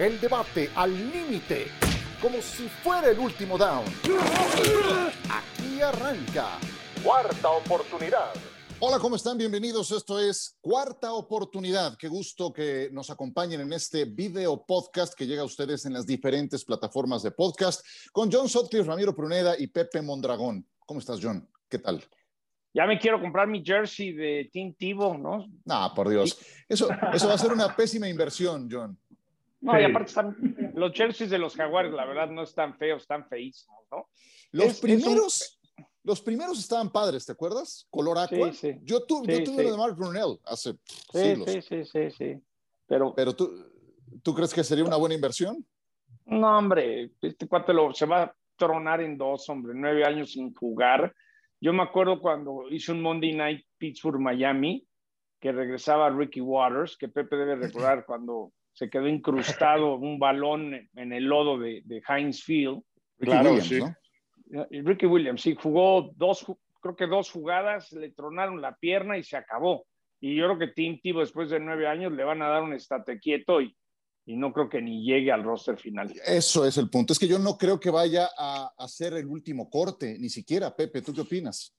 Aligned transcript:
El 0.00 0.18
debate 0.18 0.70
al 0.76 0.94
límite, 1.12 1.66
como 2.22 2.40
si 2.40 2.66
fuera 2.68 3.10
el 3.10 3.18
último 3.18 3.58
down. 3.58 3.84
Aquí 5.28 5.82
arranca. 5.82 6.58
Cuarta 7.04 7.50
oportunidad. 7.50 8.32
Hola, 8.78 8.98
¿cómo 8.98 9.16
están? 9.16 9.36
Bienvenidos. 9.36 9.90
Esto 9.90 10.18
es 10.18 10.56
Cuarta 10.62 11.12
Oportunidad. 11.12 11.98
Qué 11.98 12.08
gusto 12.08 12.50
que 12.50 12.88
nos 12.92 13.10
acompañen 13.10 13.60
en 13.60 13.74
este 13.74 14.06
video 14.06 14.64
podcast 14.64 15.12
que 15.12 15.26
llega 15.26 15.42
a 15.42 15.44
ustedes 15.44 15.84
en 15.84 15.92
las 15.92 16.06
diferentes 16.06 16.64
plataformas 16.64 17.22
de 17.22 17.32
podcast 17.32 17.84
con 18.10 18.32
John 18.32 18.48
Sotcliffe, 18.48 18.88
Ramiro 18.88 19.14
Pruneda 19.14 19.54
y 19.58 19.66
Pepe 19.66 20.00
Mondragón. 20.00 20.66
¿Cómo 20.86 21.00
estás, 21.00 21.20
John? 21.22 21.46
¿Qué 21.68 21.78
tal? 21.78 22.02
Ya 22.72 22.86
me 22.86 22.98
quiero 22.98 23.20
comprar 23.20 23.48
mi 23.48 23.62
jersey 23.62 24.12
de 24.12 24.48
Team 24.50 24.72
Tivo, 24.78 25.18
¿no? 25.18 25.46
No, 25.66 25.92
por 25.94 26.08
Dios. 26.08 26.38
Eso, 26.66 26.88
eso 27.12 27.28
va 27.28 27.34
a 27.34 27.38
ser 27.38 27.52
una 27.52 27.76
pésima 27.76 28.08
inversión, 28.08 28.66
John. 28.70 28.98
No, 29.60 29.78
y 29.78 29.84
aparte 29.84 30.08
están, 30.08 30.36
los 30.74 30.92
jerseys 30.92 31.30
de 31.30 31.38
los 31.38 31.54
jaguares, 31.54 31.92
la 31.92 32.06
verdad, 32.06 32.30
no 32.30 32.42
están 32.42 32.76
feos, 32.76 33.02
están 33.02 33.28
feísimos, 33.28 33.84
¿no? 33.90 34.08
Los 34.52 34.80
primeros... 34.80 35.56
Los 36.02 36.22
primeros 36.22 36.58
estaban 36.58 36.90
padres, 36.90 37.26
¿te 37.26 37.32
acuerdas? 37.32 37.86
Color 37.90 38.18
aqua. 38.18 38.52
Sí, 38.52 38.72
sí. 38.72 38.78
Yo, 38.84 39.04
tu, 39.04 39.22
yo 39.26 39.44
tuve 39.44 39.64
lo 39.64 39.72
de 39.72 39.76
Mark 39.76 39.96
Brunel 39.96 40.38
hace 40.46 40.74
siglos. 41.12 41.50
Sí, 41.50 41.60
sí, 41.60 41.84
sí, 41.84 42.10
sí. 42.10 42.42
Pero, 42.86 43.14
Pero 43.14 43.36
tú, 43.36 43.70
¿tú 44.22 44.34
crees 44.34 44.54
que 44.54 44.64
sería 44.64 44.84
una 44.84 44.96
buena 44.96 45.14
inversión? 45.14 45.62
No, 46.24 46.56
hombre, 46.56 47.12
este 47.20 47.46
cuate 47.46 47.74
lo, 47.74 47.92
se 47.92 48.06
va 48.06 48.22
a 48.22 48.36
tronar 48.56 49.02
en 49.02 49.18
dos, 49.18 49.48
hombre, 49.50 49.74
nueve 49.74 50.04
años 50.04 50.32
sin 50.32 50.54
jugar. 50.54 51.14
Yo 51.60 51.72
me 51.72 51.82
acuerdo 51.82 52.20
cuando 52.20 52.64
hizo 52.70 52.92
un 52.92 53.02
Monday 53.02 53.34
Night 53.34 53.66
Pittsburgh-Miami, 53.76 54.86
que 55.38 55.52
regresaba 55.52 56.10
Ricky 56.10 56.40
Waters, 56.40 56.96
que 56.96 57.08
Pepe 57.08 57.36
debe 57.36 57.56
recordar 57.56 58.04
cuando 58.06 58.52
se 58.72 58.88
quedó 58.88 59.08
incrustado 59.08 59.94
un 59.98 60.18
balón 60.18 60.88
en 60.94 61.12
el 61.12 61.24
lodo 61.24 61.58
de, 61.58 61.82
de 61.84 62.02
Heinz 62.06 62.42
Field. 62.42 62.82
claro, 63.18 63.60
sí. 63.60 63.80
¿no? 63.80 64.66
Ricky 64.70 65.06
Williams, 65.06 65.42
sí, 65.42 65.54
jugó 65.54 66.10
dos, 66.16 66.44
creo 66.80 66.96
que 66.96 67.06
dos 67.06 67.30
jugadas, 67.30 67.92
le 67.92 68.10
tronaron 68.10 68.60
la 68.60 68.74
pierna 68.74 69.16
y 69.16 69.22
se 69.22 69.36
acabó. 69.36 69.86
Y 70.20 70.36
yo 70.36 70.46
creo 70.46 70.58
que 70.58 70.74
Tim 70.74 71.00
Tebow 71.00 71.20
después 71.20 71.50
de 71.50 71.60
nueve 71.60 71.86
años 71.86 72.12
le 72.12 72.24
van 72.24 72.42
a 72.42 72.48
dar 72.48 72.62
un 72.62 72.74
estate 72.74 73.18
quieto 73.20 73.60
y, 73.60 73.74
y 74.26 74.36
no 74.36 74.52
creo 74.52 74.68
que 74.68 74.82
ni 74.82 75.04
llegue 75.04 75.32
al 75.32 75.44
roster 75.44 75.78
final. 75.78 76.12
Eso 76.26 76.66
es 76.66 76.76
el 76.76 76.90
punto. 76.90 77.12
Es 77.12 77.18
que 77.18 77.28
yo 77.28 77.38
no 77.38 77.56
creo 77.56 77.80
que 77.80 77.90
vaya 77.90 78.28
a 78.36 78.70
hacer 78.76 79.14
el 79.14 79.26
último 79.26 79.70
corte, 79.70 80.18
ni 80.18 80.28
siquiera. 80.28 80.74
Pepe, 80.74 81.00
¿tú 81.00 81.14
qué 81.14 81.22
opinas? 81.22 81.74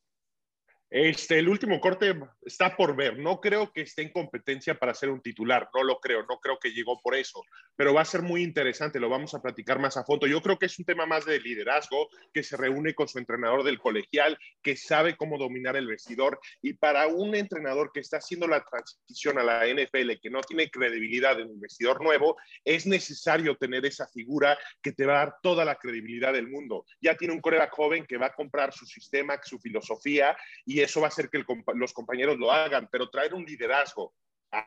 Este, 0.91 1.39
el 1.39 1.47
último 1.47 1.79
corte 1.79 2.13
está 2.45 2.75
por 2.75 2.97
ver. 2.97 3.17
No 3.17 3.39
creo 3.39 3.71
que 3.71 3.81
esté 3.81 4.01
en 4.01 4.09
competencia 4.09 4.75
para 4.75 4.93
ser 4.93 5.09
un 5.09 5.21
titular. 5.21 5.69
No 5.73 5.83
lo 5.83 6.01
creo. 6.01 6.25
No 6.27 6.37
creo 6.41 6.59
que 6.59 6.73
llegó 6.73 6.99
por 7.01 7.15
eso. 7.15 7.41
Pero 7.77 7.93
va 7.93 8.01
a 8.01 8.05
ser 8.05 8.21
muy 8.21 8.43
interesante. 8.43 8.99
Lo 8.99 9.07
vamos 9.07 9.33
a 9.33 9.41
platicar 9.41 9.79
más 9.79 9.95
a 9.95 10.03
fondo. 10.03 10.27
Yo 10.27 10.41
creo 10.41 10.59
que 10.59 10.65
es 10.65 10.77
un 10.77 10.83
tema 10.83 11.05
más 11.05 11.25
de 11.25 11.39
liderazgo, 11.39 12.09
que 12.33 12.43
se 12.43 12.57
reúne 12.57 12.93
con 12.93 13.07
su 13.07 13.19
entrenador 13.19 13.63
del 13.63 13.79
colegial, 13.79 14.37
que 14.61 14.75
sabe 14.75 15.15
cómo 15.15 15.37
dominar 15.37 15.77
el 15.77 15.87
vestidor. 15.87 16.41
Y 16.61 16.73
para 16.73 17.07
un 17.07 17.35
entrenador 17.35 17.91
que 17.93 18.01
está 18.01 18.17
haciendo 18.17 18.45
la 18.45 18.61
transición 18.61 19.39
a 19.39 19.43
la 19.43 19.65
NFL, 19.65 20.19
que 20.21 20.29
no 20.29 20.41
tiene 20.41 20.69
credibilidad 20.69 21.39
en 21.39 21.51
un 21.51 21.61
vestidor 21.61 22.03
nuevo, 22.03 22.35
es 22.65 22.85
necesario 22.85 23.55
tener 23.55 23.85
esa 23.85 24.09
figura 24.09 24.57
que 24.81 24.91
te 24.91 25.05
va 25.05 25.13
a 25.13 25.25
dar 25.25 25.35
toda 25.41 25.63
la 25.63 25.75
credibilidad 25.75 26.33
del 26.33 26.49
mundo. 26.49 26.85
Ya 26.99 27.15
tiene 27.15 27.33
un 27.33 27.39
coreback 27.39 27.71
joven 27.71 28.05
que 28.05 28.17
va 28.17 28.25
a 28.25 28.33
comprar 28.33 28.73
su 28.73 28.85
sistema, 28.85 29.39
su 29.41 29.57
filosofía 29.57 30.35
y 30.65 30.80
eso 30.81 31.01
va 31.01 31.07
a 31.07 31.09
hacer 31.09 31.29
que 31.29 31.43
los 31.75 31.93
compañeros 31.93 32.37
lo 32.37 32.51
hagan, 32.51 32.87
pero 32.91 33.09
traer 33.09 33.33
un 33.33 33.43
liderazgo 33.43 34.13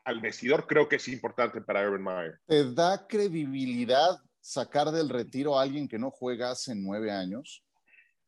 al 0.04 0.20
vestidor 0.20 0.66
creo 0.66 0.88
que 0.88 0.96
es 0.96 1.08
importante 1.08 1.60
para 1.60 1.88
Urban 1.88 2.02
Meyer. 2.02 2.40
¿Te 2.46 2.72
da 2.72 3.06
credibilidad 3.06 4.18
sacar 4.40 4.90
del 4.90 5.08
retiro 5.08 5.58
a 5.58 5.62
alguien 5.62 5.88
que 5.88 5.98
no 5.98 6.10
juega 6.10 6.50
hace 6.50 6.74
nueve 6.74 7.10
años? 7.10 7.62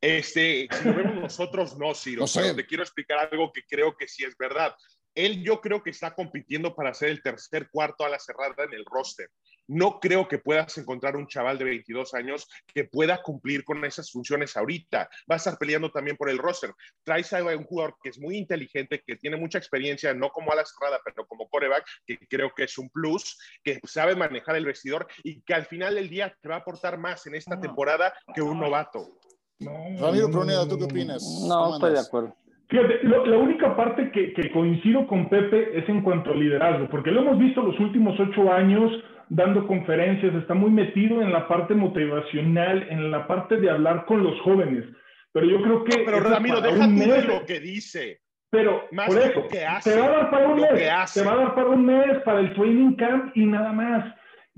Este, 0.01 0.69
si 0.71 0.85
lo 0.85 0.95
vemos 0.95 1.15
nosotros, 1.15 1.77
no, 1.79 1.95
Ciro. 1.95 2.21
No 2.21 2.27
sé. 2.27 2.55
te 2.55 2.67
quiero 2.67 2.83
explicar 2.83 3.29
algo 3.31 3.51
que 3.53 3.63
creo 3.69 3.97
que 3.97 4.07
sí 4.07 4.25
es 4.25 4.37
verdad. 4.37 4.75
Él 5.15 5.43
yo 5.43 5.61
creo 5.61 5.83
que 5.83 5.91
está 5.91 6.15
compitiendo 6.15 6.75
para 6.75 6.93
ser 6.93 7.09
el 7.09 7.23
tercer 7.23 7.71
cuarto 7.71 8.05
a 8.05 8.11
la 8.11 8.19
cerrada 8.19 8.65
en 8.65 8.75
el 8.75 8.85
roster. 8.85 9.31
No 9.69 9.99
creo 10.01 10.29
que 10.29 10.39
puedas 10.39 10.77
encontrar 10.79 11.17
un 11.17 11.27
chaval 11.27 11.59
de 11.59 11.65
22 11.65 12.15
años 12.15 12.49
que 12.73 12.85
pueda 12.85 13.23
cumplir 13.23 13.65
con 13.65 13.85
esas 13.85 14.11
funciones 14.11 14.57
ahorita. 14.57 15.09
Va 15.31 15.35
a 15.35 15.37
estar 15.37 15.59
peleando 15.59 15.91
también 15.91 16.17
por 16.17 16.31
el 16.31 16.39
roster. 16.39 16.73
Traes 17.05 17.33
a 17.33 17.43
un 17.45 17.65
jugador 17.65 17.97
que 18.03 18.11
es 18.11 18.19
muy 18.19 18.37
inteligente, 18.37 19.03
que 19.05 19.17
tiene 19.17 19.37
mucha 19.37 19.59
experiencia, 19.59 20.15
no 20.15 20.31
como 20.31 20.53
a 20.53 20.57
la 20.57 20.65
cerrada, 20.65 21.01
pero 21.05 21.27
como 21.27 21.49
coreback, 21.49 21.85
que 22.07 22.19
creo 22.29 22.53
que 22.55 22.65
es 22.65 22.79
un 22.79 22.89
plus, 22.91 23.39
que 23.63 23.81
sabe 23.85 24.15
manejar 24.15 24.57
el 24.57 24.65
vestidor 24.65 25.07
y 25.23 25.43
que 25.43 25.55
al 25.55 25.67
final 25.67 25.97
del 25.97 26.09
día 26.09 26.35
te 26.41 26.49
va 26.49 26.57
a 26.57 26.59
aportar 26.59 26.99
más 26.99 27.27
en 27.27 27.35
esta 27.35 27.61
temporada 27.61 28.13
que 28.35 28.43
un 28.43 28.61
novato. 28.61 29.19
Ramiro 29.61 30.31
Proneda, 30.31 30.69
¿tú 30.69 30.79
qué 30.79 30.85
opinas? 30.85 31.23
No, 31.49 31.75
estoy 31.75 31.93
de 31.93 32.01
acuerdo. 32.01 32.37
Fíjate, 32.69 33.05
la 33.05 33.39
única 33.39 33.77
parte 33.77 34.11
que, 34.11 34.33
que, 34.33 34.51
coincido 34.51 35.07
con 35.07 35.29
Pepe 35.29 35.79
es 35.79 35.89
en 35.89 36.03
cuanto 36.03 36.31
al 36.31 36.41
liderazgo, 36.41 36.89
porque 36.91 37.13
lo 37.13 37.21
hemos 37.21 37.39
visto 37.39 37.63
los 37.63 37.79
últimos 37.79 38.19
ocho 38.19 38.53
años 38.53 38.91
dando 39.29 39.67
conferencias, 39.67 40.35
está 40.35 40.55
muy 40.55 40.71
metido 40.71 41.21
en 41.23 41.33
la 41.33 41.49
parte 41.49 41.75
motivacional, 41.75 42.87
en 42.91 43.11
la 43.11 43.27
parte 43.27 43.57
de 43.57 43.71
hablar 43.71 44.05
con 44.07 44.23
los 44.23 44.41
jóvenes. 44.41 44.85
Pero 45.33 45.47
yo 45.47 45.63
creo 45.63 45.85
que... 45.85 45.99
pero 46.05 46.21
Ramiro, 46.21 46.61
deja 46.61 46.87
mes, 46.87 47.27
lo 47.27 47.45
que 47.45 47.61
dice. 47.61 48.21
Pero 48.51 48.85
Más 48.93 49.09
por 49.09 49.19
eso, 49.19 49.49
que 49.49 49.65
hace, 49.65 49.93
te 49.93 50.01
va 50.01 50.07
a 50.07 50.11
dar 50.11 50.31
para 50.31 50.49
un 50.49 50.61
mes, 50.61 51.13
te 51.13 51.23
va 51.23 51.33
a 51.33 51.37
dar 51.37 51.55
para 51.55 51.69
un 51.69 51.85
mes, 51.85 52.23
para 52.25 52.41
el 52.41 52.55
training 52.55 52.95
camp 52.95 53.37
y 53.37 53.45
nada 53.45 53.73
más 53.73 54.15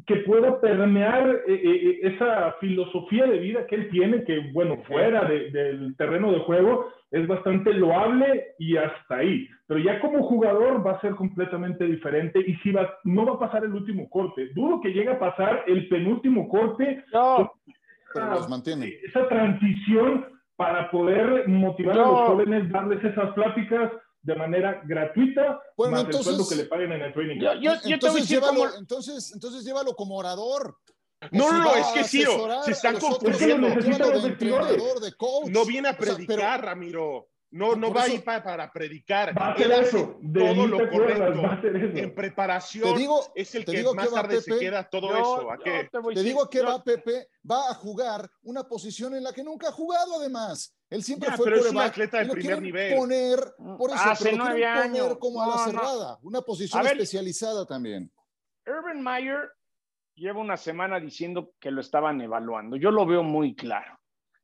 que 0.07 0.17
pueda 0.17 0.61
permear 0.61 1.43
eh, 1.47 1.53
eh, 1.53 1.61
eh, 1.65 1.99
esa 2.03 2.53
filosofía 2.61 3.27
de 3.27 3.39
vida 3.39 3.67
que 3.67 3.75
él 3.75 3.89
tiene, 3.91 4.25
que 4.25 4.51
bueno, 4.53 4.83
fuera 4.87 5.25
del 5.25 5.95
terreno 5.97 6.33
de 6.33 6.39
juego 6.41 6.93
es 7.11 7.27
bastante 7.27 7.73
loable 7.73 8.55
y 8.59 8.77
hasta 8.77 9.17
ahí. 9.17 9.49
Pero 9.67 9.81
ya 9.81 10.01
como 10.01 10.23
jugador 10.29 10.87
va 10.87 10.93
a 10.93 11.01
ser 11.01 11.15
completamente 11.15 11.85
diferente 11.85 12.41
y 12.41 12.55
si 12.57 12.71
va, 12.71 12.99
no 13.05 13.27
va 13.27 13.35
a 13.35 13.39
pasar 13.39 13.65
el 13.65 13.73
último 13.73 14.09
corte. 14.09 14.49
Dudo 14.55 14.81
que 14.81 14.93
llegue 14.93 15.11
a 15.11 15.19
pasar 15.19 15.65
el 15.67 15.89
penúltimo 15.89 16.49
corte. 16.49 17.05
No, 17.13 17.53
pero 18.13 18.31
los 18.31 18.49
mantiene. 18.49 18.95
Esa 19.07 19.29
transición 19.29 20.27
para 20.57 20.91
poder 20.91 21.47
motivar 21.49 21.99
a 21.99 22.03
los 22.03 22.21
jóvenes, 22.21 22.71
darles 22.71 23.03
esas 23.05 23.33
pláticas 23.35 23.93
de 24.23 24.35
manera 24.35 24.83
gratuita, 24.85 25.61
bueno, 25.77 25.93
más 25.93 26.05
entonces, 26.05 26.27
el 26.27 26.35
sueldo 26.35 26.49
que 26.49 26.57
le 26.57 26.65
paguen 26.65 26.93
en 26.93 27.03
el 27.03 27.13
training. 27.13 27.41
Yo, 27.41 27.55
yo, 27.55 27.73
yo 27.85 27.95
entonces, 27.95 28.29
llévalo, 28.29 28.61
como... 28.61 28.75
entonces, 28.77 29.33
entonces 29.33 29.65
llévalo 29.65 29.95
como 29.95 30.17
orador. 30.17 30.77
No, 31.33 31.53
no, 31.53 31.65
no, 31.65 31.75
es 31.75 31.87
que 31.89 32.05
sí, 32.05 32.25
se 32.65 32.71
están 32.71 32.99
confundiendo. 32.99 33.69
No 35.51 35.65
viene 35.65 35.89
a 35.89 35.97
predicar, 35.97 36.37
o 36.37 36.41
sea, 36.41 36.53
pero, 36.57 36.63
Ramiro. 36.63 37.29
No, 37.51 37.75
no 37.75 37.91
va 37.95 38.03
a 38.03 38.09
ir 38.09 38.23
para, 38.23 38.43
para 38.45 38.71
predicar. 38.71 39.37
Va 39.37 39.47
a 39.49 39.53
hacer 39.55 39.73
eso. 39.73 40.19
todo 40.35 40.67
lo 40.67 40.91
correcto. 40.91 41.43
En 41.99 42.15
preparación 42.15 42.93
te 42.93 43.01
digo, 43.01 43.33
es 43.35 43.55
el 43.55 43.65
te 43.65 43.73
que 43.73 43.79
digo 43.79 43.95
más 43.95 44.09
que 44.09 44.15
tarde 44.15 44.37
Pepe, 44.37 44.53
se 44.53 44.59
queda 44.59 44.89
todo 44.89 45.17
eso. 45.17 45.51
¿A 45.51 45.57
qué? 45.59 45.89
Te, 45.91 46.15
te 46.15 46.23
digo 46.23 46.49
que 46.51 46.61
va 46.61 46.85
Pepe, 46.85 47.29
va 47.51 47.71
a 47.71 47.75
jugar 47.75 48.31
una 48.43 48.65
posición 48.65 49.15
en 49.15 49.25
la 49.25 49.33
que 49.33 49.43
nunca 49.43 49.69
ha 49.69 49.73
jugado 49.73 50.17
además. 50.21 50.75
Él 50.91 51.03
siempre 51.03 51.31
ya, 51.31 51.37
fue 51.37 51.47
pero 51.47 51.57
es 51.57 51.71
un 51.71 51.79
atleta 51.79 52.19
de 52.23 52.29
primer 52.29 52.61
nivel. 52.61 52.97
Poner, 52.99 53.39
por 53.79 53.91
eso, 53.93 53.99
Hace 53.99 54.25
pero 54.25 54.37
nueve 54.37 54.53
poner 54.61 54.67
años. 54.67 55.17
como 55.19 55.43
a 55.43 55.47
la 55.47 55.55
No, 55.55 55.59
no. 55.59 55.71
cerrada, 55.71 56.19
una 56.23 56.43
posición 56.43 56.83
ver. 56.83 56.93
especializada 56.93 57.65
también. 57.65 58.13
Urban 58.67 59.03
Meyer 59.03 59.51
lleva 60.19 60.41
una 60.41 60.57
semana 60.57 61.01
diciendo 61.01 61.53
que 61.61 61.71
lo 61.71 61.81
estaban 61.81 62.21
evaluando. 62.21 62.77
Yo 62.77 62.91
lo 62.91 63.07
veo 63.07 63.23
muy 63.23 63.55
claro. 63.55 63.99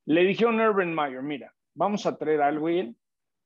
Le 0.07 0.23
dijeron 0.25 0.61
a 0.61 0.71
Urban 0.71 0.95
Meyer, 0.95 1.23
mira, 1.23 1.53
vamos 1.75 2.07
a 2.07 2.17
traer 2.17 2.43
a 2.43 2.49
alguien 2.49 2.97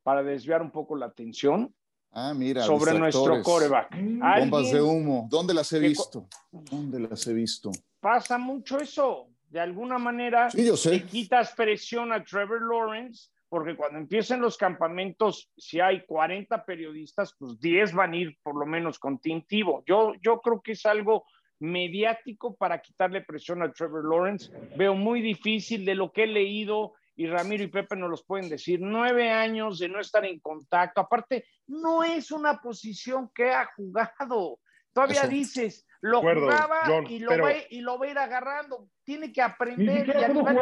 para 0.02 0.22
desviar 0.22 0.62
un 0.62 0.70
poco 0.70 0.96
la 0.96 1.06
atención 1.06 1.74
Ah, 2.10 2.32
mira, 2.34 2.62
sobre 2.62 2.98
nuestro 2.98 3.42
coreback. 3.42 3.94
Bombas 4.40 4.72
de 4.72 4.80
humo. 4.80 5.26
¿Dónde 5.30 5.52
las 5.52 5.70
he 5.72 5.78
visto? 5.78 6.26
¿Dónde 6.50 7.00
las 7.00 7.26
he 7.26 7.34
visto? 7.34 7.70
pasa 8.00 8.38
mucho 8.38 8.78
eso. 8.78 9.28
De 9.50 9.60
alguna 9.60 9.98
manera 9.98 10.50
Sí, 10.50 10.64
yo 10.66 10.76
sé. 10.76 10.90
le 10.90 11.02
quitas 11.04 11.52
presión 11.54 12.12
a 12.12 12.22
Trevor 12.22 12.62
Lawrence, 12.62 13.30
porque 13.48 13.76
cuando 13.76 13.98
empiecen 13.98 14.40
los 14.40 14.56
campamentos, 14.56 15.50
si 15.56 15.80
hay 15.80 16.04
40 16.06 16.64
periodistas, 16.64 17.34
pues 17.38 17.58
10 17.60 17.92
van 17.94 18.12
a 18.12 18.16
ir 18.16 18.38
por 18.42 18.58
lo 18.58 18.66
menos 18.66 18.98
con 18.98 19.18
Tim 19.18 19.42
Tebow. 19.46 19.82
Yo, 19.86 20.12
yo 20.22 20.40
creo 20.40 20.60
que 20.62 20.72
es 20.72 20.84
algo 20.86 21.24
mediático 21.60 22.56
para 22.56 22.80
quitarle 22.80 23.22
presión 23.22 23.62
a 23.62 23.72
Trevor 23.72 24.04
Lawrence. 24.08 24.50
Veo 24.76 24.94
muy 24.94 25.20
difícil 25.20 25.84
de 25.84 25.94
lo 25.94 26.12
que 26.12 26.24
he 26.24 26.26
leído 26.26 26.94
y 27.16 27.26
Ramiro 27.26 27.64
y 27.64 27.68
Pepe 27.68 27.96
nos 27.96 28.10
los 28.10 28.24
pueden 28.24 28.48
decir, 28.48 28.78
nueve 28.80 29.30
años 29.30 29.78
de 29.80 29.88
no 29.88 29.98
estar 30.00 30.24
en 30.24 30.38
contacto. 30.38 31.00
Aparte, 31.00 31.44
no 31.66 32.04
es 32.04 32.30
una 32.30 32.60
posición 32.60 33.28
que 33.34 33.50
ha 33.50 33.66
jugado. 33.76 34.60
Todavía 34.92 35.22
Eso. 35.22 35.28
dices, 35.28 35.86
lo 36.00 36.18
acuerdo, 36.18 36.42
jugaba 36.42 36.80
John, 36.86 37.06
y, 37.08 37.18
lo 37.18 37.28
pero- 37.30 37.44
va, 37.44 37.52
y 37.70 37.80
lo 37.80 37.98
va 37.98 38.06
a 38.06 38.10
ir 38.10 38.18
agarrando. 38.18 38.88
Tiene 39.04 39.32
que 39.32 39.42
aprender. 39.42 39.86
Ni 39.88 39.96
siquiera 39.98 40.30
y 40.30 40.34
jugar 40.34 40.54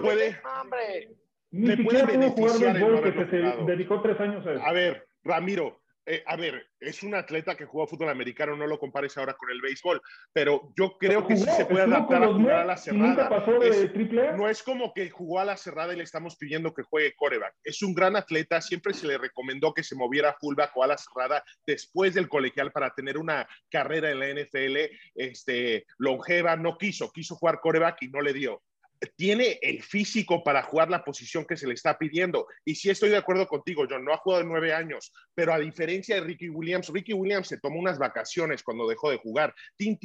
Puede- 0.00 0.40
hombre. 0.60 1.10
Ni 1.50 1.76
siquiera 1.76 2.04
puede 2.06 2.30
pudo 2.30 2.48
jugar 2.54 2.72
béisbol 2.74 3.02
que 3.02 3.26
se 3.30 3.36
dedicó 3.66 4.00
tres 4.02 4.20
años 4.20 4.46
a 4.46 4.52
eso. 4.52 4.62
A 4.64 4.72
ver, 4.72 5.08
Ramiro, 5.24 5.80
eh, 6.08 6.22
a 6.24 6.36
ver, 6.36 6.64
es 6.78 7.02
un 7.02 7.16
atleta 7.16 7.56
que 7.56 7.64
juega 7.64 7.88
fútbol 7.88 8.10
americano, 8.10 8.56
no 8.56 8.66
lo 8.68 8.78
compares 8.78 9.16
ahora 9.18 9.34
con 9.34 9.50
el 9.50 9.60
béisbol, 9.60 10.00
pero 10.32 10.72
yo 10.76 10.96
creo 10.98 11.26
que 11.26 11.36
sí 11.36 11.46
se 11.56 11.66
puede 11.66 11.82
adaptar 11.82 12.22
a 12.22 12.28
jugar 12.28 12.60
a 12.60 12.64
la 12.64 12.76
cerrada. 12.76 13.28
no 14.36 14.48
es 14.48 14.62
como 14.62 14.94
que 14.94 15.10
jugó 15.10 15.40
a 15.40 15.44
la 15.44 15.56
cerrada 15.56 15.92
y 15.92 15.96
le 15.96 16.04
estamos 16.04 16.36
pidiendo 16.36 16.72
que 16.72 16.84
juegue 16.84 17.14
coreback. 17.16 17.54
Es 17.64 17.82
un 17.82 17.92
gran 17.92 18.14
atleta, 18.14 18.60
siempre 18.60 18.94
se 18.94 19.08
le 19.08 19.18
recomendó 19.18 19.74
que 19.74 19.82
se 19.82 19.96
moviera 19.96 20.30
a 20.30 20.36
fullback 20.38 20.76
o 20.76 20.84
a 20.84 20.86
la 20.86 20.96
cerrada 20.96 21.44
después 21.66 22.14
del 22.14 22.28
colegial 22.28 22.70
para 22.70 22.90
tener 22.90 23.18
una 23.18 23.48
carrera 23.68 24.10
en 24.10 24.20
la 24.20 24.28
NFL 24.28 24.76
este, 25.16 25.86
longeva. 25.98 26.54
No 26.56 26.78
quiso, 26.78 27.10
quiso 27.10 27.34
jugar 27.34 27.60
coreback 27.60 28.02
y 28.02 28.08
no 28.08 28.20
le 28.20 28.32
dio 28.32 28.62
tiene 29.16 29.58
el 29.62 29.82
físico 29.82 30.42
para 30.42 30.62
jugar 30.62 30.90
la 30.90 31.04
posición 31.04 31.44
que 31.44 31.56
se 31.56 31.66
le 31.66 31.74
está 31.74 31.98
pidiendo. 31.98 32.46
Y 32.64 32.74
sí 32.74 32.90
estoy 32.90 33.10
de 33.10 33.16
acuerdo 33.16 33.46
contigo, 33.46 33.84
John, 33.88 34.04
no 34.04 34.12
ha 34.12 34.18
jugado 34.18 34.42
en 34.42 34.48
nueve 34.48 34.72
años, 34.72 35.12
pero 35.34 35.52
a 35.52 35.58
diferencia 35.58 36.16
de 36.16 36.22
Ricky 36.22 36.48
Williams, 36.48 36.88
Ricky 36.88 37.12
Williams 37.12 37.48
se 37.48 37.58
tomó 37.58 37.78
unas 37.78 37.98
vacaciones 37.98 38.62
cuando 38.62 38.88
dejó 38.88 39.10
de 39.10 39.18
jugar. 39.18 39.54
Tim 39.76 39.96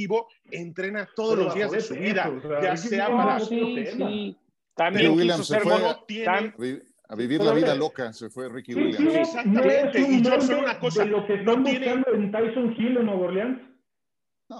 entrena 0.52 1.10
todos 1.16 1.38
los 1.38 1.54
días 1.54 1.72
de 1.72 1.82
su 1.82 1.96
vida, 1.96 2.32
ya 2.62 2.76
sea 2.78 3.08
para... 3.08 3.40
Sí, 3.40 3.86
sí. 3.96 4.38
También 4.74 5.12
Williams 5.12 5.48
se 5.48 5.60
fue 5.60 5.74
a 5.74 7.16
vivir 7.16 7.42
la 7.42 7.54
vida 7.54 7.76
loca, 7.76 8.14
se 8.14 8.30
fue 8.30 8.48
Ricky 8.48 8.74
Williams. 8.74 9.16
Exactamente. 9.16 10.00
y 10.00 10.22
yo 10.22 10.40
sé 10.40 10.56
una 10.56 10.80
cosa, 10.80 11.04
lo 11.04 11.28
que 11.28 11.38
no 11.40 11.62
tiene... 11.62 12.02
en 12.14 12.32
Tyson 12.32 12.74
Hill 12.78 12.98
en 12.98 13.06
Nueva 13.06 13.26
Orleans. 13.26 13.71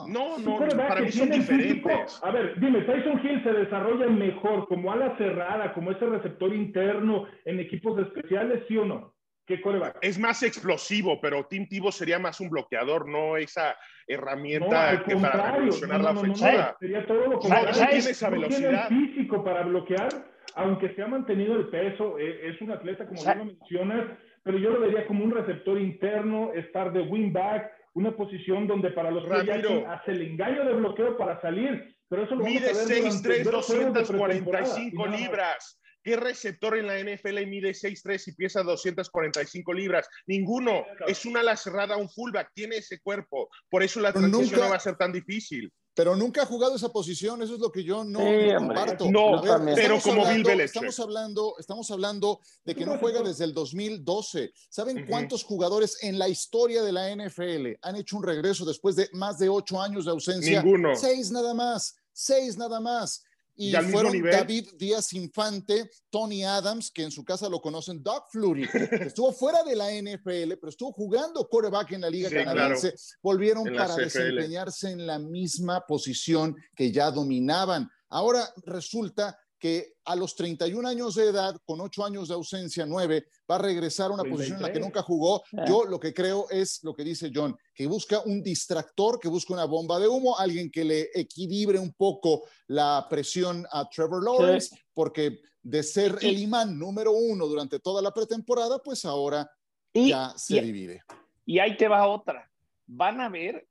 No, 0.08 0.38
no, 0.38 0.58
para 0.78 1.02
mí 1.02 1.12
son 1.12 1.30
diferentes. 1.30 2.20
a 2.24 2.32
ver, 2.32 2.60
dime, 2.60 2.82
Tyson 2.82 3.20
Hill 3.24 3.44
se 3.44 3.52
desarrolla 3.52 4.08
mejor 4.08 4.68
como 4.68 4.92
ala 4.92 5.18
cerrada, 5.18 5.74
como 5.74 5.92
ese 5.92 6.06
receptor 6.06 6.54
interno 6.54 7.28
en 7.46 7.60
equipos 7.60 8.00
especiales, 8.00 8.64
¿sí 8.68 8.78
o 8.78 8.86
no? 8.86 9.14
¿Qué 9.46 9.60
coreback? 9.60 9.98
Es 10.02 10.18
más 10.18 10.44
explosivo, 10.44 11.20
pero 11.20 11.46
Tim 11.46 11.68
Tivo 11.68 11.92
sería 11.92 12.20
más 12.20 12.40
un 12.40 12.50
bloqueador, 12.50 13.10
no 13.10 13.36
esa 13.36 13.76
herramienta 14.08 15.04
que 15.04 15.16
para 15.18 15.52
revolucionar 15.52 16.02
la 16.02 16.12
ofensiva. 16.12 16.76
sería 16.80 17.06
todo 17.06 17.28
lo 17.28 17.40
contrario. 17.40 17.72
Tiene 17.74 17.98
esa 17.98 18.30
velocidad. 18.30 18.88
Tiene 18.88 19.04
el 19.04 19.10
físico 19.10 19.44
para 19.44 19.64
bloquear, 19.64 20.10
aunque 20.56 20.94
se 20.96 21.02
ha 21.02 21.08
mantenido 21.08 21.56
el 21.56 21.68
peso, 21.68 22.18
e, 22.18 22.50
es 22.50 22.62
un 22.62 22.72
atleta, 22.72 23.06
como 23.06 23.22
tú 23.22 23.30
lo 23.38 23.46
mencionas, 23.46 24.18
pero 24.44 24.58
yo 24.58 24.70
lo 24.70 24.80
vería 24.80 25.06
como 25.06 25.26
un 25.26 25.32
receptor 25.32 25.80
interno, 25.80 26.52
estar 26.54 26.94
de 26.94 27.02
wingback, 27.02 27.81
una 27.94 28.16
posición 28.16 28.68
donde 28.68 28.92
para 28.92 29.12
los 29.12 29.28
Ramiro, 29.28 29.90
hace 29.90 30.12
el 30.12 30.22
engaño 30.22 30.66
de 30.66 30.74
bloqueo 30.74 31.18
para 31.18 31.42
salir. 31.42 31.96
Pero 32.08 32.24
eso 32.24 32.36
lo 32.36 32.44
mide 32.44 32.74
6'3, 32.74 33.44
245 33.44 35.08
libras. 35.08 35.80
¿Qué 36.04 36.16
receptor 36.16 36.78
en 36.78 36.88
la 36.88 37.00
NFL 37.00 37.46
mide 37.46 37.72
6'3 37.72 38.28
y 38.28 38.36
pesa 38.36 38.64
245 38.64 39.74
libras? 39.74 40.10
Ninguno. 40.26 40.84
Es 41.08 41.26
una 41.26 41.42
ala 41.42 41.56
cerrada, 41.56 41.98
un 41.98 42.10
fullback. 42.10 42.52
Tiene 42.54 42.78
ese 42.78 43.00
cuerpo. 43.02 43.50
Por 43.70 43.84
eso 43.84 44.00
la 44.00 44.12
transición 44.12 44.62
no 44.62 44.70
va 44.70 44.78
a 44.78 44.80
ser 44.80 44.96
tan 44.96 45.12
difícil 45.12 45.72
pero 45.94 46.16
nunca 46.16 46.44
ha 46.44 46.46
jugado 46.46 46.76
esa 46.76 46.90
posición, 46.90 47.42
eso 47.42 47.56
es 47.56 47.60
lo 47.60 47.72
que 47.72 47.84
yo 47.84 48.04
no, 48.04 48.20
comparto. 48.58 49.12
No, 49.12 49.42
pero 49.76 50.00
como 50.02 50.26
Bill 50.26 50.44
Belichick. 50.44 50.66
Estamos 50.66 51.00
hablando, 51.00 51.56
estamos 51.60 51.92
hablando 51.92 52.40
de 52.64 52.76
que 52.76 52.86
no 52.86 52.98
juega 52.98 53.22
desde 53.22 53.44
el 53.44 53.54
2012. 53.54 54.54
¿Saben 54.70 55.06
cuántos 55.08 55.44
jugadores 55.44 55.98
en 56.04 56.18
la 56.18 56.30
historia 56.30 56.82
de 56.82 56.92
la 56.92 57.14
NFL 57.14 57.78
han 57.82 57.96
hecho 57.96 58.18
un 58.18 58.24
regreso 58.24 58.66
después 58.66 58.96
de 58.96 59.10
más 59.14 59.38
de 59.40 59.50
ocho 59.50 59.82
años 59.82 60.06
de 60.06 60.12
ausencia? 60.12 60.64
Ninguno. 60.64 60.96
Seis 60.96 61.32
nada 61.32 61.54
más, 61.54 61.96
seis 62.14 62.58
nada 62.58 62.80
más. 62.80 63.24
Y, 63.62 63.76
fueron 63.92 64.20
David 64.24 64.70
Díaz 64.76 65.14
Infante, 65.14 65.88
Tony 66.10 66.44
Adams, 66.44 66.90
que 66.90 67.04
en 67.04 67.12
su 67.12 67.24
casa 67.24 67.48
lo 67.48 67.62
conocen, 67.62 68.02
Doug 68.02 68.24
Flurry, 68.32 68.68
estuvo 69.02 69.32
fuera 69.34 69.62
de 69.64 69.76
la 69.76 69.92
NFL, 69.92 70.54
pero 70.60 70.70
estuvo 70.70 70.92
jugando 70.92 71.48
quarterback 71.48 71.92
en 71.92 72.02
la 72.02 72.10
Liga 72.10 72.32
Canadiense. 72.32 72.96
Volvieron 73.22 73.66
para 73.66 73.96
desempeñarse 73.96 74.90
en 74.90 75.06
la 75.06 75.20
misma 75.20 75.86
posición 75.86 76.56
que 76.76 76.92
ya 76.92 77.12
dominaban. 77.12 77.88
Ahora 78.10 78.52
resulta 78.66 79.38
que 79.62 79.94
a 80.06 80.16
los 80.16 80.36
31 80.36 80.90
años 80.90 81.14
de 81.14 81.28
edad, 81.28 81.56
con 81.64 81.80
8 81.80 82.04
años 82.04 82.28
de 82.28 82.34
ausencia, 82.34 82.84
9, 82.84 83.28
va 83.50 83.56
a 83.56 83.60
regresar 83.60 84.10
a 84.10 84.16
una 84.16 84.24
posición 84.24 84.58
en 84.58 84.64
la 84.64 84.74
que 84.74 84.80
nunca 84.80 85.04
jugó. 85.04 85.44
Ah. 85.56 85.66
Yo 85.68 85.86
lo 85.86 86.00
que 86.00 86.16
creo 86.16 86.48
es 86.50 86.84
lo 86.84 86.96
que 86.96 87.04
dice 87.04 87.32
John, 87.34 87.56
que 87.72 87.86
busca 87.86 88.22
un 88.22 88.42
distractor, 88.42 89.20
que 89.20 89.30
busca 89.30 89.54
una 89.54 89.66
bomba 89.66 90.00
de 90.00 90.08
humo, 90.08 90.36
alguien 90.36 90.72
que 90.72 90.84
le 90.84 91.10
equilibre 91.14 91.78
un 91.78 91.94
poco 91.94 92.42
la 92.68 93.06
presión 93.08 93.64
a 93.72 93.88
Trevor 93.88 94.24
Lawrence, 94.24 94.76
porque 94.96 95.42
de 95.62 95.84
ser 95.84 96.18
el 96.22 96.40
imán 96.40 96.80
número 96.80 97.12
uno 97.12 97.46
durante 97.46 97.80
toda 97.80 98.02
la 98.02 98.12
pretemporada, 98.12 98.80
pues 98.80 99.06
ahora 99.06 99.48
ya 99.94 100.34
se 100.38 100.60
divide. 100.60 101.04
Y 101.46 101.60
ahí 101.60 101.78
te 101.78 101.88
va 101.88 102.08
otra. 102.08 102.50
Van 102.88 103.22
a 103.22 103.30
ver 103.30 103.68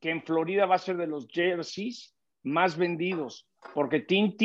que 0.00 0.10
en 0.10 0.22
Florida 0.22 0.64
va 0.64 0.76
a 0.76 0.78
ser 0.78 0.96
de 0.96 1.08
los 1.08 1.26
jerseys 1.26 2.14
más 2.44 2.76
vendidos 2.76 3.48
porque 3.74 4.00
Tim 4.00 4.36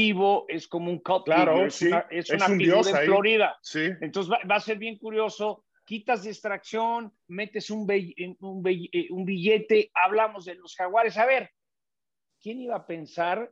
es 0.47 0.67
como 0.67 0.89
un 0.89 0.99
cult 0.99 1.25
claro, 1.25 1.65
es 1.65 1.81
una, 1.81 2.05
es 2.09 2.29
una 2.29 2.47
figura 2.47 2.89
en 2.89 3.05
Florida. 3.05 3.57
Sí. 3.61 3.89
Entonces 4.01 4.31
va, 4.31 4.55
a 4.55 4.59
ser 4.59 4.77
bien 4.77 4.97
curioso. 4.97 5.65
Quitas 5.85 6.23
distracción, 6.23 7.13
metes 7.27 7.69
un, 7.69 7.81
un, 8.39 8.63
eh, 8.67 9.07
un, 9.09 9.25
billete, 9.25 9.89
hablamos 9.93 10.45
de 10.45 10.55
los 10.55 10.75
jaguares. 10.75 11.17
A 11.17 11.25
ver, 11.25 11.49
¿quién 12.41 12.61
iba 12.61 12.75
a 12.75 12.85
pensar 12.85 13.51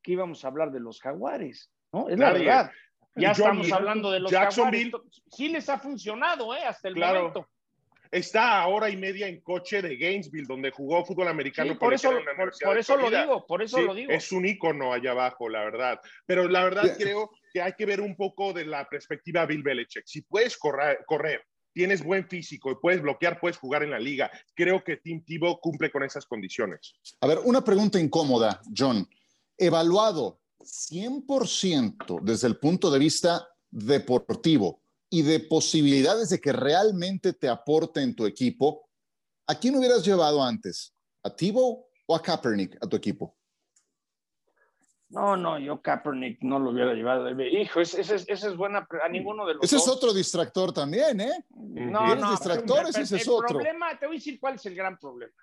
que 0.00 0.12
íbamos 0.12 0.44
a 0.44 0.48
hablar 0.48 0.70
de 0.70 0.80
los 0.80 1.00
jaguares? 1.00 1.72
¿No? 1.92 2.08
Es 2.08 2.18
la 2.18 2.32
verdad. 2.32 2.70
Ya 3.14 3.32
estamos 3.32 3.70
hablando 3.72 4.10
de 4.10 4.20
los 4.20 4.30
jaguares. 4.30 4.90
Sí 5.30 5.48
les 5.48 5.68
ha 5.68 5.78
funcionado, 5.78 6.54
¿eh? 6.54 6.62
Hasta 6.64 6.88
el 6.88 6.96
momento 6.96 7.48
está 8.12 8.60
a 8.60 8.68
hora 8.68 8.90
y 8.90 8.96
media 8.96 9.26
en 9.26 9.40
coche 9.40 9.82
de 9.82 9.96
Gainesville, 9.96 10.46
donde 10.46 10.70
jugó 10.70 11.04
fútbol 11.04 11.28
americano. 11.28 11.78
por, 11.78 11.94
eso, 11.94 12.12
por, 12.62 12.78
eso 12.78 12.96
lo 12.96 13.10
digo, 13.10 13.46
por 13.46 13.62
eso 13.62 13.80
lo 13.80 13.94
digo. 13.94 14.12
Es 14.12 14.30
un 14.30 14.46
icono 14.46 14.92
allá 14.92 15.12
abajo, 15.12 15.48
la 15.48 15.64
verdad. 15.64 15.98
Pero 16.26 16.46
la 16.48 16.62
verdad 16.62 16.94
creo 16.96 17.30
que 17.52 17.62
hay 17.62 17.72
que 17.72 17.86
ver 17.86 18.00
un 18.00 18.14
poco 18.14 18.52
de 18.52 18.66
la 18.66 18.86
perspectiva 18.88 19.46
Bill 19.46 19.62
Belichick. 19.62 20.04
Si 20.06 20.22
puedes 20.22 20.56
correr, 20.56 21.00
correr 21.06 21.42
tienes 21.72 22.04
buen 22.04 22.28
físico 22.28 22.70
y 22.70 22.76
puedes 22.76 23.02
bloquear, 23.02 23.40
puedes 23.40 23.56
jugar 23.56 23.82
en 23.82 23.90
la 23.90 23.98
liga. 23.98 24.30
Creo 24.54 24.84
que 24.84 24.98
Tim 24.98 25.24
Tebow 25.24 25.58
cumple 25.58 25.90
con 25.90 26.02
esas 26.02 26.26
condiciones. 26.26 26.94
A 27.20 27.26
ver, 27.26 27.38
una 27.44 27.64
pregunta 27.64 27.98
incómoda, 27.98 28.60
John. 28.76 29.08
Evaluado 29.56 30.40
100% 30.60 32.20
desde 32.22 32.48
el 32.48 32.58
punto 32.58 32.90
de 32.90 32.98
vista 32.98 33.48
deportivo, 33.70 34.81
y 35.12 35.20
de 35.20 35.40
posibilidades 35.40 36.30
de 36.30 36.40
que 36.40 36.54
realmente 36.54 37.34
te 37.34 37.46
aporte 37.46 38.00
en 38.00 38.16
tu 38.16 38.24
equipo, 38.24 38.88
¿a 39.46 39.54
quién 39.54 39.76
hubieras 39.76 40.02
llevado 40.02 40.42
antes? 40.42 40.94
¿A 41.22 41.28
Tibo 41.36 41.90
o 42.06 42.16
a 42.16 42.22
Kaepernick 42.22 42.82
a 42.82 42.88
tu 42.88 42.96
equipo? 42.96 43.36
No, 45.10 45.36
no, 45.36 45.58
yo 45.58 45.82
Kaepernick 45.82 46.40
no 46.40 46.58
lo 46.58 46.70
hubiera 46.70 46.94
llevado. 46.94 47.28
Hijo, 47.42 47.82
esa 47.82 48.00
es, 48.00 48.56
buena. 48.56 48.88
A 49.04 49.08
ninguno 49.10 49.44
de 49.44 49.52
los 49.52 49.64
Ese 49.64 49.76
es 49.76 49.86
otro 49.86 50.14
distractor 50.14 50.72
también, 50.72 51.20
¿eh? 51.20 51.44
No, 51.50 52.16
no. 52.16 52.30
distractores, 52.30 52.96
ese 52.96 53.16
es 53.16 53.28
otro. 53.28 53.48
Problema, 53.48 53.98
te 53.98 54.06
voy 54.06 54.16
a 54.16 54.18
decir 54.18 54.40
cuál 54.40 54.54
es 54.54 54.64
el 54.64 54.74
gran 54.74 54.98
problema. 54.98 55.34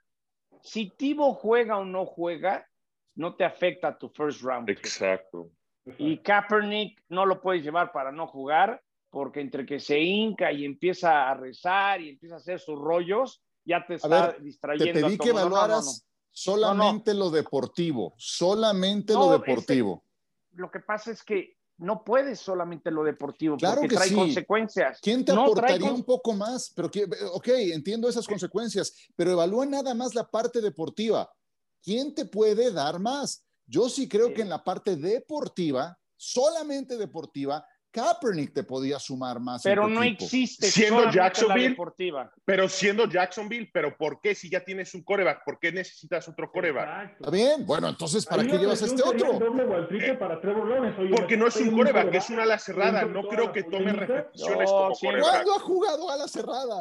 Si 0.63 0.89
Tibo 0.97 1.35
juega 1.35 1.77
o 1.77 1.85
no 1.85 2.07
juega, 2.07 2.67
no 3.13 3.35
te 3.35 3.45
afecta 3.45 3.89
a 3.89 3.97
tu 3.99 4.09
first 4.09 4.41
round. 4.41 4.67
Exacto. 4.71 5.51
Y 5.99 6.17
Kaepernick 6.17 7.03
no 7.09 7.27
lo 7.27 7.39
puedes 7.39 7.63
llevar 7.63 7.91
para 7.91 8.11
no 8.11 8.25
jugar 8.25 8.81
porque 9.09 9.41
entre 9.41 9.65
que 9.65 9.79
se 9.79 9.99
hinca 9.99 10.51
y 10.51 10.65
empieza 10.65 11.29
a 11.29 11.33
rezar 11.33 12.01
y 12.01 12.09
empieza 12.09 12.35
a 12.35 12.37
hacer 12.37 12.59
sus 12.59 12.79
rollos, 12.79 13.41
ya 13.65 13.85
te 13.85 13.95
está 13.95 14.33
distrayendo. 14.39 14.93
Te 14.93 15.05
pedí 15.05 15.17
que 15.17 15.29
evaluaras 15.29 16.05
solamente 16.31 17.13
lo 17.13 17.29
deportivo, 17.29 18.13
solamente 18.17 19.13
lo 19.13 19.31
deportivo. 19.31 20.03
lo 20.51 20.69
que 20.71 20.79
pasa 20.79 21.11
es 21.11 21.23
que 21.23 21.57
no 21.79 22.03
puedes 22.03 22.39
solamente 22.39 22.91
lo 22.91 23.03
deportivo, 23.03 23.57
porque 23.57 23.87
trae 23.87 24.13
consecuencias. 24.13 24.99
¿Quién 25.01 25.23
te 25.23 25.31
aportaría 25.31 25.91
un 25.91 26.03
poco 26.03 26.33
más? 26.33 26.71
Pero 26.75 26.91
que, 26.91 27.07
ok, 27.33 27.47
entiendo 27.73 28.09
esas 28.09 28.27
consecuencias, 28.27 28.93
pero 29.15 29.31
evalúa 29.31 29.65
nada 29.65 29.93
más 29.93 30.13
la 30.13 30.29
parte 30.29 30.59
deportiva. 30.59 31.29
¿Quién 31.81 32.13
te 32.13 32.25
puede 32.25 32.71
dar 32.71 32.99
más? 32.99 33.45
Yo 33.65 33.87
sí 33.87 34.09
creo 34.09 34.33
que 34.33 34.41
en 34.41 34.49
la 34.49 34.63
parte 34.63 34.97
deportiva, 34.97 35.97
solamente 36.17 36.97
deportiva, 36.97 37.65
Kaepernick 37.91 38.53
te 38.53 38.63
podía 38.63 38.99
sumar 38.99 39.39
más. 39.39 39.63
Pero 39.63 39.87
no 39.87 40.03
existe 40.03 40.67
siendo 40.67 41.09
Jacksonville. 41.11 41.69
Deportiva. 41.69 42.31
Pero 42.45 42.69
siendo 42.69 43.07
Jacksonville, 43.07 43.69
pero 43.73 43.97
¿por 43.97 44.21
qué 44.21 44.35
si 44.35 44.49
ya 44.49 44.63
tienes 44.63 44.93
un 44.93 45.03
coreback? 45.03 45.43
¿Por 45.43 45.59
qué 45.59 45.71
necesitas 45.71 46.27
otro 46.27 46.51
coreback? 46.51 47.13
Está 47.13 47.31
bien, 47.31 47.65
bueno, 47.65 47.89
entonces 47.89 48.25
¿para 48.25 48.43
qué 48.43 48.57
llevas 48.57 48.81
este 48.81 49.01
otro? 49.01 49.39
Porque 51.11 51.37
no 51.37 51.47
es 51.47 51.55
un 51.57 51.75
coreback, 51.75 52.13
es 52.13 52.29
una 52.29 52.43
ala 52.43 52.59
cerrada. 52.59 53.05
No 53.05 53.23
creo 53.27 53.51
que 53.51 53.63
tome 53.63 53.91
repeticiones 53.93 54.69
como 54.69 54.95
coreback. 54.95 55.29
¿Cuándo 55.31 55.55
ha 55.55 55.59
jugado 55.59 56.11
a 56.11 56.17
la 56.17 56.27
cerrada? 56.27 56.75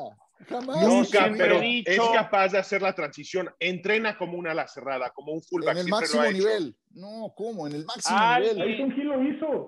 Jamás. 0.49 0.87
Nunca, 0.87 1.33
pero 1.37 1.61
es 1.61 2.01
capaz 2.15 2.51
de 2.53 2.59
hacer 2.59 2.81
la 2.81 2.95
transición. 2.95 3.51
Entrena 3.59 4.17
como 4.17 4.39
una 4.39 4.53
ala 4.53 4.69
cerrada, 4.69 5.11
como 5.11 5.33
un 5.33 5.43
fullback. 5.43 5.73
En 5.73 5.79
el 5.79 5.89
máximo 5.89 6.23
nivel. 6.25 6.77
No, 6.93 7.33
¿cómo? 7.37 7.67
En 7.67 7.75
el 7.75 7.85
máximo 7.85 8.19
nivel. 8.39 8.57
Tyson 8.57 8.93
Hill 8.93 9.09
lo 9.09 9.23
hizo. 9.23 9.67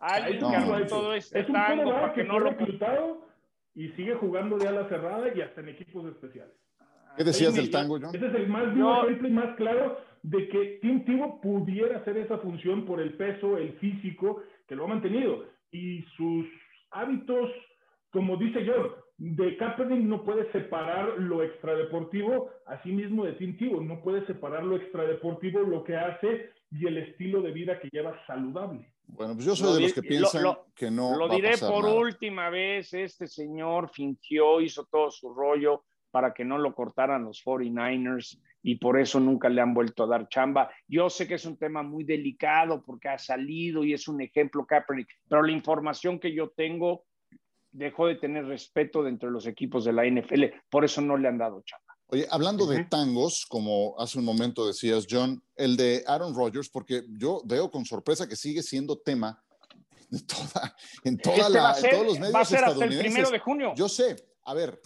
Alguien, 0.00 0.44
alguien 0.44 0.82
que 0.82 0.88
todo 0.88 1.14
este 1.14 1.44
tango 1.44 1.90
para 1.90 2.12
que 2.14 2.24
no 2.24 2.38
lo 2.38 2.50
reclutado 2.50 3.26
y 3.74 3.88
sigue 3.90 4.14
jugando 4.14 4.58
de 4.58 4.68
ala 4.68 4.88
cerrada 4.88 5.34
y 5.34 5.40
hasta 5.40 5.60
en 5.60 5.68
equipos 5.70 6.06
especiales. 6.06 6.54
¿Qué 7.16 7.24
decías 7.24 7.54
del 7.54 7.70
tango, 7.70 7.98
John? 8.00 8.14
Ese 8.14 8.26
es 8.26 8.34
el 8.34 8.48
más 8.48 8.74
vivo 8.74 9.04
ejemplo 9.04 9.28
y 9.28 9.32
más 9.32 9.56
claro 9.56 9.98
de 10.22 10.48
que 10.48 10.78
Tim 10.82 11.04
Tebow 11.04 11.40
pudiera 11.40 11.98
hacer 11.98 12.16
esa 12.18 12.38
función 12.38 12.84
por 12.84 13.00
el 13.00 13.14
peso, 13.14 13.56
el 13.56 13.72
físico, 13.74 14.42
que 14.66 14.76
lo 14.76 14.84
ha 14.84 14.88
mantenido. 14.88 15.44
Y 15.70 16.02
sus 16.16 16.46
hábitos, 16.90 17.50
como 18.10 18.36
dice 18.36 18.64
John, 18.66 18.92
de 19.18 19.56
Kaepernick 19.56 20.02
no 20.02 20.24
puede 20.24 20.50
separar 20.52 21.18
lo 21.18 21.42
extradeportivo, 21.42 22.50
así 22.66 22.90
mismo 22.92 23.24
de 23.24 23.32
Tim 23.34 23.56
Tebow, 23.58 23.82
no 23.82 24.00
puede 24.02 24.26
separar 24.26 24.64
lo 24.64 24.76
extradeportivo, 24.76 25.60
lo 25.60 25.84
que 25.84 25.96
hace 25.96 26.50
y 26.70 26.86
el 26.86 26.98
estilo 26.98 27.42
de 27.42 27.50
vida 27.50 27.78
que 27.80 27.88
lleva 27.90 28.14
saludable. 28.26 28.92
Bueno, 29.06 29.34
pues 29.34 29.46
yo 29.46 29.56
soy 29.56 29.74
de 29.74 29.80
los 29.80 29.92
que 29.92 30.02
piensan 30.02 30.44
que 30.74 30.90
no. 30.90 31.16
Lo 31.16 31.28
diré 31.28 31.58
por 31.58 31.84
última 31.84 32.48
vez: 32.48 32.92
este 32.94 33.26
señor 33.26 33.90
fingió, 33.92 34.60
hizo 34.60 34.86
todo 34.86 35.10
su 35.10 35.34
rollo 35.34 35.84
para 36.10 36.32
que 36.32 36.44
no 36.44 36.58
lo 36.58 36.74
cortaran 36.74 37.24
los 37.24 37.42
49ers 37.44 38.40
y 38.62 38.76
por 38.76 38.98
eso 38.98 39.20
nunca 39.20 39.48
le 39.48 39.60
han 39.60 39.74
vuelto 39.74 40.04
a 40.04 40.06
dar 40.08 40.28
chamba. 40.28 40.70
Yo 40.88 41.08
sé 41.08 41.26
que 41.26 41.34
es 41.34 41.46
un 41.46 41.56
tema 41.56 41.82
muy 41.82 42.04
delicado 42.04 42.82
porque 42.84 43.08
ha 43.08 43.18
salido 43.18 43.84
y 43.84 43.92
es 43.92 44.08
un 44.08 44.20
ejemplo 44.20 44.66
Kaepernick, 44.66 45.08
pero 45.28 45.42
la 45.42 45.52
información 45.52 46.18
que 46.18 46.32
yo 46.32 46.50
tengo 46.50 47.04
dejó 47.70 48.08
de 48.08 48.16
tener 48.16 48.46
respeto 48.46 49.02
dentro 49.02 49.28
de 49.28 49.34
los 49.34 49.46
equipos 49.46 49.84
de 49.84 49.92
la 49.92 50.04
NFL, 50.04 50.44
por 50.68 50.84
eso 50.84 51.00
no 51.00 51.16
le 51.16 51.28
han 51.28 51.38
dado 51.38 51.62
chamba. 51.62 51.96
Oye, 52.12 52.26
hablando 52.28 52.66
de 52.66 52.84
tangos, 52.86 53.46
como 53.46 53.94
hace 53.96 54.18
un 54.18 54.24
momento 54.24 54.66
decías, 54.66 55.06
John, 55.08 55.40
el 55.54 55.76
de 55.76 56.02
Aaron 56.08 56.34
Rodgers, 56.34 56.68
porque 56.68 57.04
yo 57.08 57.40
veo 57.44 57.70
con 57.70 57.84
sorpresa 57.84 58.26
que 58.26 58.34
sigue 58.34 58.64
siendo 58.64 58.98
tema 58.98 59.40
de 60.08 60.20
toda, 60.22 60.76
en, 61.04 61.18
toda 61.18 61.48
la, 61.48 61.72
todos 61.74 62.04
los 62.04 62.18
medios 62.18 62.34
va 62.34 62.40
a 62.40 62.44
ser 62.44 62.64
Hasta 62.64 62.84
el 62.84 62.98
primero 62.98 63.30
de 63.30 63.38
junio. 63.38 63.74
Yo 63.76 63.88
sé. 63.88 64.16
A 64.44 64.54
ver, 64.54 64.80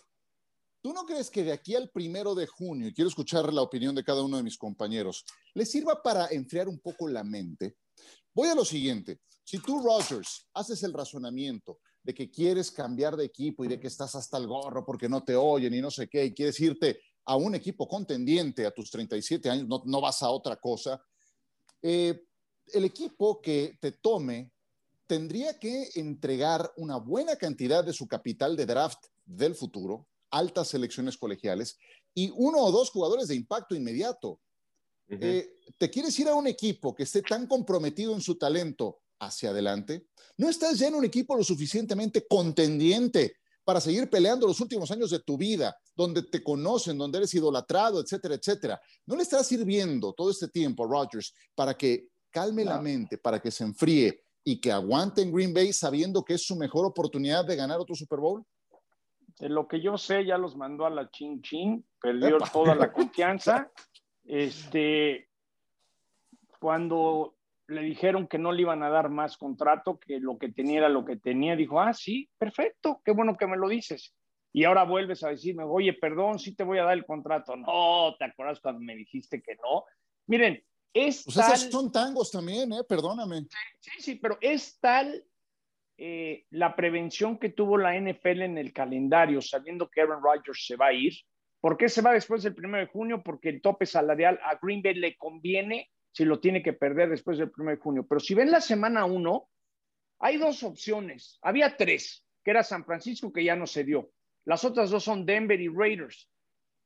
¿tú 0.82 0.92
no 0.92 1.06
crees 1.06 1.30
que 1.30 1.42
de 1.44 1.52
aquí 1.52 1.74
al 1.74 1.88
primero 1.88 2.34
de 2.34 2.46
junio, 2.46 2.88
y 2.88 2.92
quiero 2.92 3.08
escuchar 3.08 3.50
la 3.54 3.62
opinión 3.62 3.94
de 3.94 4.04
cada 4.04 4.22
uno 4.22 4.36
de 4.36 4.42
mis 4.42 4.58
compañeros, 4.58 5.24
le 5.54 5.64
sirva 5.64 6.02
para 6.02 6.26
enfriar 6.26 6.68
un 6.68 6.78
poco 6.78 7.08
la 7.08 7.24
mente? 7.24 7.76
Voy 8.34 8.48
a 8.48 8.54
lo 8.54 8.66
siguiente. 8.66 9.20
Si 9.42 9.58
tú, 9.60 9.82
Rodgers, 9.82 10.46
haces 10.52 10.82
el 10.82 10.92
razonamiento 10.92 11.78
de 12.02 12.12
que 12.12 12.30
quieres 12.30 12.70
cambiar 12.70 13.16
de 13.16 13.24
equipo 13.24 13.64
y 13.64 13.68
de 13.68 13.80
que 13.80 13.86
estás 13.86 14.14
hasta 14.14 14.36
el 14.36 14.46
gorro 14.46 14.84
porque 14.84 15.08
no 15.08 15.24
te 15.24 15.34
oyen 15.34 15.72
y 15.72 15.80
no 15.80 15.90
sé 15.90 16.06
qué, 16.06 16.26
y 16.26 16.34
quieres 16.34 16.60
irte 16.60 17.00
a 17.24 17.36
un 17.36 17.54
equipo 17.54 17.88
contendiente 17.88 18.66
a 18.66 18.70
tus 18.70 18.90
37 18.90 19.48
años, 19.50 19.68
no, 19.68 19.82
no 19.84 20.00
vas 20.00 20.22
a 20.22 20.30
otra 20.30 20.56
cosa, 20.56 21.02
eh, 21.82 22.24
el 22.72 22.84
equipo 22.84 23.40
que 23.40 23.78
te 23.80 23.92
tome 23.92 24.52
tendría 25.06 25.58
que 25.58 25.90
entregar 25.96 26.72
una 26.76 26.96
buena 26.96 27.36
cantidad 27.36 27.84
de 27.84 27.92
su 27.92 28.08
capital 28.08 28.56
de 28.56 28.66
draft 28.66 29.06
del 29.24 29.54
futuro, 29.54 30.08
altas 30.30 30.68
selecciones 30.68 31.16
colegiales 31.16 31.78
y 32.14 32.30
uno 32.34 32.58
o 32.58 32.72
dos 32.72 32.90
jugadores 32.90 33.28
de 33.28 33.34
impacto 33.34 33.74
inmediato. 33.74 34.40
Eh, 35.08 35.54
¿Te 35.76 35.90
quieres 35.90 36.18
ir 36.18 36.28
a 36.28 36.34
un 36.34 36.46
equipo 36.46 36.94
que 36.94 37.02
esté 37.02 37.20
tan 37.20 37.46
comprometido 37.46 38.14
en 38.14 38.22
su 38.22 38.36
talento 38.36 39.02
hacia 39.18 39.50
adelante? 39.50 40.06
¿No 40.38 40.48
estás 40.48 40.78
ya 40.78 40.88
en 40.88 40.94
un 40.94 41.04
equipo 41.04 41.36
lo 41.36 41.44
suficientemente 41.44 42.26
contendiente 42.26 43.36
para 43.64 43.80
seguir 43.80 44.08
peleando 44.08 44.46
los 44.46 44.60
últimos 44.60 44.90
años 44.90 45.10
de 45.10 45.20
tu 45.20 45.36
vida, 45.36 45.76
donde 45.96 46.22
te 46.22 46.42
conocen, 46.42 46.98
donde 46.98 47.18
eres 47.18 47.34
idolatrado, 47.34 48.00
etcétera, 48.00 48.34
etcétera. 48.34 48.80
¿No 49.06 49.16
le 49.16 49.22
estás 49.22 49.46
sirviendo 49.46 50.12
todo 50.12 50.30
este 50.30 50.48
tiempo 50.48 50.84
a 50.84 50.88
Rodgers 50.88 51.34
para 51.54 51.74
que 51.74 52.08
calme 52.30 52.64
la 52.64 52.80
mente, 52.80 53.16
para 53.16 53.40
que 53.40 53.50
se 53.50 53.64
enfríe 53.64 54.22
y 54.44 54.60
que 54.60 54.70
aguante 54.70 55.22
en 55.22 55.32
Green 55.32 55.54
Bay 55.54 55.72
sabiendo 55.72 56.24
que 56.24 56.34
es 56.34 56.46
su 56.46 56.56
mejor 56.56 56.84
oportunidad 56.84 57.44
de 57.44 57.56
ganar 57.56 57.80
otro 57.80 57.94
Super 57.94 58.18
Bowl? 58.18 58.44
De 59.38 59.48
lo 59.48 59.66
que 59.66 59.80
yo 59.80 59.96
sé, 59.96 60.24
ya 60.24 60.36
los 60.38 60.56
mandó 60.56 60.84
a 60.84 60.90
la 60.90 61.10
chin 61.10 61.40
chin, 61.42 61.84
perdió 62.00 62.38
toda 62.52 62.74
la 62.74 62.92
confianza. 62.92 63.70
Este, 64.24 65.28
cuando 66.60 67.33
le 67.66 67.82
dijeron 67.82 68.26
que 68.26 68.38
no 68.38 68.52
le 68.52 68.62
iban 68.62 68.82
a 68.82 68.90
dar 68.90 69.08
más 69.08 69.36
contrato, 69.36 69.98
que 69.98 70.20
lo 70.20 70.38
que 70.38 70.50
tenía 70.50 70.78
era 70.78 70.88
lo 70.88 71.04
que 71.04 71.16
tenía. 71.16 71.56
Dijo, 71.56 71.80
ah, 71.80 71.92
sí, 71.92 72.28
perfecto, 72.38 73.00
qué 73.04 73.12
bueno 73.12 73.36
que 73.36 73.46
me 73.46 73.56
lo 73.56 73.68
dices. 73.68 74.14
Y 74.52 74.64
ahora 74.64 74.84
vuelves 74.84 75.24
a 75.24 75.30
decirme, 75.30 75.64
oye, 75.64 75.94
perdón, 75.94 76.38
sí 76.38 76.54
te 76.54 76.62
voy 76.62 76.78
a 76.78 76.84
dar 76.84 76.94
el 76.94 77.04
contrato. 77.04 77.56
No, 77.56 78.14
¿te 78.18 78.24
acuerdas 78.24 78.60
cuando 78.60 78.80
me 78.80 78.94
dijiste 78.94 79.42
que 79.42 79.56
no? 79.56 79.84
Miren, 80.26 80.62
es 80.92 81.24
pues 81.24 81.36
tal... 81.36 81.56
son 81.56 81.90
tangos 81.90 82.30
también, 82.30 82.72
¿eh? 82.72 82.84
Perdóname. 82.88 83.46
Sí, 83.80 83.90
sí, 83.98 84.14
pero 84.14 84.38
es 84.40 84.78
tal 84.78 85.24
eh, 85.96 86.46
la 86.50 86.76
prevención 86.76 87.38
que 87.38 87.48
tuvo 87.48 87.78
la 87.78 87.98
NFL 87.98 88.42
en 88.42 88.58
el 88.58 88.72
calendario, 88.72 89.40
sabiendo 89.40 89.88
que 89.88 90.02
Aaron 90.02 90.22
Rodgers 90.22 90.64
se 90.66 90.76
va 90.76 90.86
a 90.86 90.92
ir. 90.92 91.14
¿Por 91.60 91.76
qué 91.76 91.88
se 91.88 92.02
va 92.02 92.12
después 92.12 92.42
del 92.42 92.54
1 92.56 92.78
de 92.78 92.86
junio? 92.86 93.22
Porque 93.24 93.48
el 93.48 93.62
tope 93.62 93.86
salarial 93.86 94.38
a 94.44 94.58
Green 94.60 94.82
Bay 94.82 94.94
le 94.94 95.16
conviene 95.16 95.90
si 96.14 96.24
lo 96.24 96.38
tiene 96.38 96.62
que 96.62 96.72
perder 96.72 97.10
después 97.10 97.38
del 97.38 97.50
1 97.56 97.72
de 97.72 97.76
junio. 97.76 98.06
Pero 98.06 98.20
si 98.20 98.34
ven 98.34 98.52
la 98.52 98.60
semana 98.60 99.04
1, 99.04 99.48
hay 100.20 100.36
dos 100.36 100.62
opciones. 100.62 101.38
Había 101.42 101.76
tres, 101.76 102.24
que 102.44 102.52
era 102.52 102.62
San 102.62 102.84
Francisco, 102.84 103.32
que 103.32 103.42
ya 103.42 103.56
no 103.56 103.66
se 103.66 103.82
dio. 103.82 104.12
Las 104.44 104.64
otras 104.64 104.90
dos 104.90 105.02
son 105.02 105.26
Denver 105.26 105.60
y 105.60 105.68
Raiders. 105.68 106.30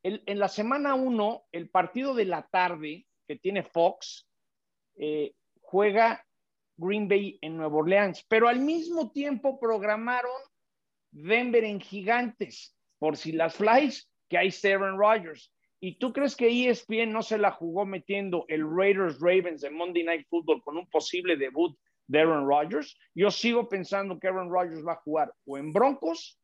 en 0.03 0.39
la 0.39 0.49
semana 0.49 0.95
1, 0.95 1.45
el 1.53 1.69
partido 1.69 2.15
de 2.15 2.25
la 2.25 2.47
tarde 2.47 3.07
que 3.27 3.37
tiene 3.37 3.65
Fox 3.65 4.27
eh, 4.97 5.35
juega 5.61 6.25
Green 6.79 7.07
Bay 7.07 7.39
en 7.43 7.59
Nueva 7.59 7.77
Orleans, 7.77 8.25
pero 8.29 8.49
al 8.49 8.61
mismo 8.61 9.11
tiempo 9.11 9.61
programaron 9.61 10.41
Denver 11.11 11.65
en 11.65 11.81
Gigantes, 11.81 12.75
por 12.99 13.19
si 13.19 13.33
las 13.33 13.57
flies, 13.57 14.11
que 14.31 14.39
hay 14.39 14.55
Aaron 14.65 14.99
Rodgers. 14.99 15.53
¿Y 15.81 15.99
tú 15.99 16.13
crees 16.13 16.35
que 16.35 16.69
ESPN 16.69 17.13
no 17.13 17.23
se 17.23 17.39
la 17.39 17.53
jugó 17.53 17.87
metiendo 17.87 18.45
el 18.49 18.69
Raiders 18.69 19.21
Ravens 19.21 19.61
de 19.61 19.71
Monday 19.71 20.03
Night 20.03 20.27
Football 20.29 20.63
con 20.63 20.77
un 20.77 20.89
posible 20.91 21.37
debut 21.37 21.77
de 22.09 22.21
Aaron 22.21 22.49
Rodgers? 22.49 22.99
Yo 23.15 23.31
sigo 23.31 23.69
pensando 23.69 24.19
que 24.19 24.27
Aaron 24.27 24.51
Rodgers 24.51 24.85
va 24.85 24.95
a 24.95 25.03
jugar 25.03 25.33
o 25.47 25.57
en 25.57 25.73
Broncos 25.73 26.39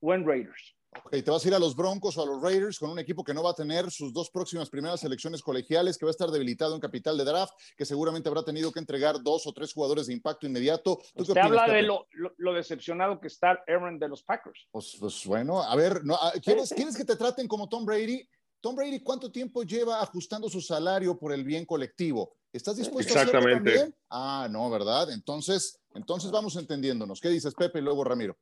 o 0.00 0.12
en 0.12 0.26
Raiders. 0.26 0.76
Ok, 1.02 1.10
te 1.10 1.30
vas 1.30 1.44
a 1.44 1.48
ir 1.48 1.54
a 1.54 1.58
los 1.58 1.74
Broncos 1.74 2.16
o 2.16 2.22
a 2.22 2.26
los 2.26 2.40
Raiders 2.40 2.78
con 2.78 2.90
un 2.90 2.98
equipo 2.98 3.24
que 3.24 3.34
no 3.34 3.42
va 3.42 3.50
a 3.50 3.54
tener 3.54 3.90
sus 3.90 4.12
dos 4.12 4.30
próximas 4.30 4.70
primeras 4.70 5.00
selecciones 5.00 5.42
colegiales, 5.42 5.98
que 5.98 6.04
va 6.04 6.10
a 6.10 6.12
estar 6.12 6.30
debilitado 6.30 6.74
en 6.74 6.80
capital 6.80 7.18
de 7.18 7.24
draft, 7.24 7.52
que 7.76 7.84
seguramente 7.84 8.28
habrá 8.28 8.44
tenido 8.44 8.70
que 8.70 8.78
entregar 8.78 9.20
dos 9.22 9.46
o 9.46 9.52
tres 9.52 9.72
jugadores 9.72 10.06
de 10.06 10.12
impacto 10.12 10.46
inmediato. 10.46 10.98
¿Tú 11.16 11.22
Usted 11.22 11.36
habla 11.38 11.66
de 11.66 11.82
lo, 11.82 12.06
decepcionado 12.52 13.18
que 13.18 13.26
está 13.26 13.58
Aaron 13.66 13.98
de 13.98 14.08
los 14.08 14.22
Packers. 14.22 14.68
Pues, 14.70 14.96
pues 15.00 15.26
bueno, 15.26 15.62
a 15.62 15.74
ver, 15.74 16.04
no, 16.04 16.16
¿quieres, 16.44 16.72
¿quieres 16.76 16.96
que 16.96 17.04
te 17.04 17.16
traten 17.16 17.48
como 17.48 17.68
Tom 17.68 17.84
Brady? 17.84 18.28
Tom 18.64 18.74
Brady, 18.74 19.00
¿cuánto 19.00 19.30
tiempo 19.30 19.62
lleva 19.62 20.00
ajustando 20.00 20.48
su 20.48 20.58
salario 20.58 21.18
por 21.18 21.34
el 21.34 21.44
bien 21.44 21.66
colectivo? 21.66 22.38
¿Estás 22.50 22.78
dispuesto 22.78 23.12
a 23.12 23.20
hacerlo 23.20 23.42
también? 23.42 23.94
Ah, 24.08 24.48
no, 24.50 24.70
¿verdad? 24.70 25.12
Entonces, 25.12 25.78
entonces 25.94 26.30
vamos 26.30 26.56
entendiéndonos. 26.56 27.20
¿Qué 27.20 27.28
dices, 27.28 27.54
Pepe? 27.54 27.80
Y 27.80 27.82
luego 27.82 28.04
Ramiro. 28.04 28.38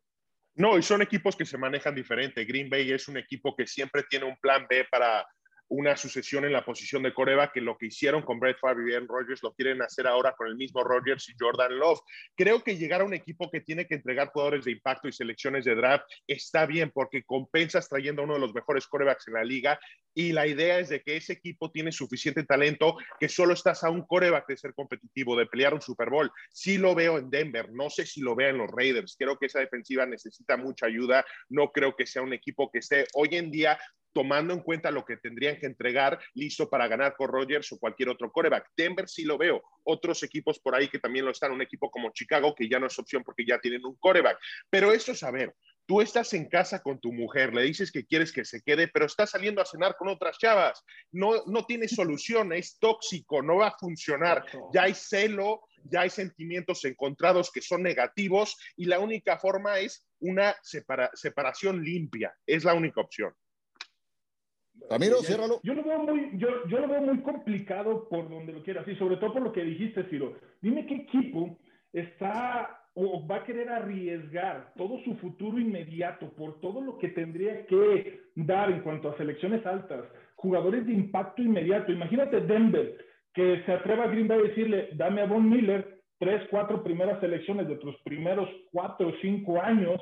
No, 0.55 0.79
y 0.79 0.83
son 0.85 1.02
equipos 1.02 1.35
que 1.35 1.45
se 1.45 1.59
manejan 1.59 1.97
diferente. 1.97 2.45
Green 2.45 2.71
Bay 2.71 2.93
es 2.93 3.09
un 3.09 3.17
equipo 3.17 3.57
que 3.57 3.67
siempre 3.67 4.05
tiene 4.09 4.26
un 4.26 4.37
plan 4.37 4.64
B 4.71 4.87
para 4.93 5.26
una 5.73 5.97
sucesión 5.97 6.45
en 6.45 6.52
la 6.52 6.67
posición 6.67 7.02
de 7.02 7.14
Coreba, 7.14 7.50
que 7.50 7.62
lo 7.62 7.79
que 7.79 7.87
hicieron 7.87 8.23
con 8.23 8.38
Brett 8.38 8.59
Favre 8.59 8.91
y 8.91 8.95
Aaron 8.95 9.09
lo 9.43 9.55
quieren 9.55 9.81
hacer 9.81 10.07
ahora 10.07 10.35
con 10.37 10.47
el 10.47 10.55
mismo 10.55 10.85
Rodgers 10.85 11.31
y 11.31 11.35
Jordan 11.38 11.79
Love. 11.79 12.00
Creo 12.37 12.62
que 12.62 12.76
llegar 12.76 13.00
a 13.00 13.05
un 13.05 13.14
equipo 13.14 13.50
que 13.50 13.62
tiene 13.62 13.87
que 13.87 13.95
entregar 13.95 14.29
jugadores 14.29 14.67
de 14.67 14.73
impacto 14.73 15.09
y 15.09 15.12
selecciones 15.12 15.64
de 15.64 15.75
draft 15.75 16.05
está 16.26 16.67
bien 16.67 16.91
porque 16.93 17.25
compensas 17.25 17.88
trayendo 17.88 18.21
a 18.21 18.26
uno 18.26 18.35
de 18.35 18.41
los 18.41 18.52
mejores 18.52 18.87
corebacks 18.87 19.29
en 19.29 19.35
la 19.35 19.45
liga 19.45 19.81
y 20.14 20.33
la 20.33 20.47
idea 20.47 20.79
es 20.79 20.91
de 20.91 21.00
que 21.00 21.17
ese 21.17 21.33
equipo 21.33 21.71
tiene 21.71 21.91
suficiente 21.91 22.45
talento 22.45 22.97
que 23.19 23.31
solo 23.31 23.55
estás 23.55 23.83
a 23.83 23.88
un 23.88 24.07
coreback 24.07 24.47
de 24.49 24.59
ser 24.59 24.75
competitivo, 24.75 25.37
de 25.37 25.47
pelear 25.47 25.73
un 25.73 25.81
Super 25.81 26.11
Bowl. 26.11 26.31
Sí 26.50 26.76
lo 26.76 26.95
veo 26.95 27.17
en 27.17 27.31
Denver, 27.31 27.73
no 27.73 27.88
sé 27.88 28.05
si 28.05 28.21
lo 28.21 28.37
veo 28.37 28.50
en 28.50 28.59
los 28.59 28.71
Raiders. 28.71 29.17
Creo 29.19 29.38
que 29.38 29.47
esa 29.47 29.61
defensiva 29.61 30.05
necesita 30.05 30.59
mucha 30.59 30.85
ayuda. 30.85 31.25
No 31.49 31.73
creo 31.73 31.97
que 31.97 32.07
sea 32.07 32.21
un 32.21 32.35
equipo 32.35 32.71
que 32.71 32.81
esté 32.81 33.07
hoy 33.14 33.31
en 33.33 33.50
día 33.50 33.79
tomando 34.12 34.52
en 34.54 34.61
cuenta 34.61 34.90
lo 34.90 35.04
que 35.04 35.16
tendrían 35.16 35.59
que 35.59 35.66
entregar 35.66 36.19
listo 36.35 36.69
para 36.69 36.88
ganar 36.88 37.16
con 37.16 37.28
Rogers 37.28 37.73
o 37.73 37.78
cualquier 37.78 38.11
otro 38.11 38.31
coreback. 38.31 38.71
Denver 38.76 39.09
sí 39.09 39.25
lo 39.25 39.38
veo. 39.38 39.62
Otros 39.85 40.23
equipos 40.23 40.59
por 40.59 40.75
ahí 40.75 40.88
que 40.88 40.99
también 40.99 41.25
lo 41.25 41.31
están, 41.31 41.52
un 41.52 41.62
equipo 41.62 41.90
como 41.90 42.12
Chicago, 42.12 42.54
que 42.54 42.69
ya 42.69 42.78
no 42.78 42.87
es 42.87 42.99
opción 42.99 43.23
porque 43.25 43.45
ya 43.47 43.59
tienen 43.59 43.85
un 43.85 43.97
coreback. 43.97 44.38
Pero 44.71 44.92
eso 44.92 45.12
es 45.12 45.23
a 45.23 45.31
ver. 45.31 45.54
Tú 45.85 46.00
estás 46.00 46.33
en 46.33 46.49
casa 46.49 46.81
con 46.81 47.00
tu 47.00 47.12
mujer, 47.12 47.52
le 47.52 47.62
dices 47.62 47.90
que 47.90 48.07
quieres 48.07 48.33
que 48.33 48.45
se 48.45 48.62
quede, 48.62 48.87
pero 48.87 49.07
está 49.07 49.26
saliendo 49.26 49.61
a 49.61 49.66
cenar 49.66 49.97
con 49.97 50.09
otras 50.09 50.38
chavas. 50.38 50.85
No, 51.11 51.45
no 51.47 51.64
tiene 51.66 51.88
solución, 51.88 52.52
es 52.52 52.78
tóxico, 52.78 53.42
no 53.42 53.57
va 53.57 53.69
a 53.69 53.78
funcionar. 53.78 54.45
Ya 54.73 54.85
hay 54.85 54.95
celo, 54.95 55.62
ya 55.85 56.02
hay 56.02 56.11
sentimientos 56.11 56.85
encontrados 56.85 57.50
que 57.50 57.61
son 57.61 57.83
negativos 57.83 58.57
y 58.76 58.85
la 58.85 59.00
única 59.00 59.38
forma 59.38 59.81
es 59.81 60.07
una 60.21 60.54
separación 60.62 61.83
limpia. 61.83 62.33
Es 62.47 62.64
la 62.64 62.75
única 62.75 63.00
opción. 63.00 63.35
Ramiro, 64.90 65.16
ciérralo. 65.22 65.60
Yo 65.62 65.74
lo 65.74 65.82
veo 65.82 65.98
muy, 66.00 66.30
yo, 66.34 66.48
yo 66.68 66.78
lo 66.80 66.88
veo 66.88 67.00
muy 67.02 67.18
complicado 67.22 68.08
por 68.08 68.28
donde 68.28 68.52
lo 68.52 68.62
quieras, 68.62 68.86
y 68.86 68.94
sobre 68.96 69.16
todo 69.16 69.32
por 69.32 69.42
lo 69.42 69.52
que 69.52 69.62
dijiste, 69.62 70.04
Ciro. 70.04 70.34
Dime 70.60 70.86
qué 70.86 70.96
equipo 70.96 71.58
está 71.92 72.78
o 72.94 73.26
va 73.26 73.36
a 73.36 73.44
querer 73.44 73.70
arriesgar 73.70 74.72
todo 74.76 74.98
su 75.04 75.14
futuro 75.16 75.58
inmediato 75.58 76.28
por 76.34 76.60
todo 76.60 76.82
lo 76.82 76.98
que 76.98 77.08
tendría 77.08 77.64
que 77.66 78.20
dar 78.34 78.70
en 78.70 78.80
cuanto 78.80 79.08
a 79.08 79.16
selecciones 79.16 79.64
altas, 79.64 80.04
jugadores 80.36 80.86
de 80.86 80.92
impacto 80.92 81.40
inmediato. 81.40 81.90
Imagínate 81.90 82.40
Denver, 82.40 82.98
que 83.32 83.62
se 83.64 83.72
atreva 83.72 84.04
a 84.04 84.08
Green 84.08 84.28
Bay 84.28 84.40
a 84.40 84.42
decirle, 84.42 84.90
dame 84.92 85.22
a 85.22 85.26
Von 85.26 85.48
Miller 85.48 86.00
tres, 86.18 86.42
cuatro 86.50 86.84
primeras 86.84 87.18
selecciones 87.20 87.66
de 87.66 87.76
tus 87.76 87.96
primeros 88.02 88.48
cuatro 88.70 89.08
o 89.08 89.12
cinco 89.22 89.60
años. 89.60 90.00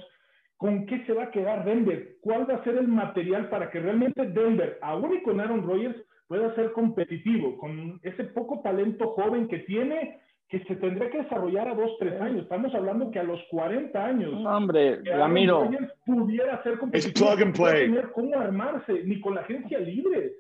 ¿Con 0.61 0.85
qué 0.85 1.03
se 1.07 1.15
va 1.15 1.23
a 1.25 1.31
quedar 1.31 1.65
Denver? 1.65 2.19
¿Cuál 2.21 2.49
va 2.49 2.57
a 2.57 2.65
ser 2.65 2.77
el 2.77 2.87
material 2.87 3.49
para 3.49 3.71
que 3.71 3.81
realmente 3.81 4.27
Denver, 4.27 4.79
aún 4.83 5.15
y 5.15 5.23
con 5.23 5.41
Aaron 5.41 5.67
Rodgers, 5.67 5.97
pueda 6.29 6.55
ser 6.55 6.73
competitivo 6.73 7.57
con 7.57 7.99
ese 8.03 8.25
poco 8.25 8.61
talento 8.61 9.15
joven 9.15 9.49
que 9.49 9.61
tiene 9.61 10.21
que 10.51 10.63
se 10.65 10.77
tendría 10.77 11.09
que 11.11 11.23
desarrollar 11.23 11.67
a 11.67 11.75
dos, 11.75 11.93
tres 11.99 12.21
años. 12.21 12.43
Estamos 12.43 12.75
hablando 12.75 13.11
que 13.11 13.19
a 13.21 13.23
los 13.23 13.41
40 13.51 14.05
años. 14.05 14.33
No, 14.33 14.55
hombre, 14.55 15.01
Ramiro. 15.03 15.71
Pudiera 16.05 16.63
ser 16.63 16.79
competitivo. 16.79 17.31
Es 17.31 17.35
plug 17.35 17.47
and 17.47 17.57
play. 17.57 17.89
No 17.89 17.95
tener 17.95 18.13
cómo 18.13 18.39
armarse, 18.39 18.93
ni 19.05 19.19
con 19.19 19.37
la 19.37 19.41
agencia 19.41 19.79
libre. 19.79 20.35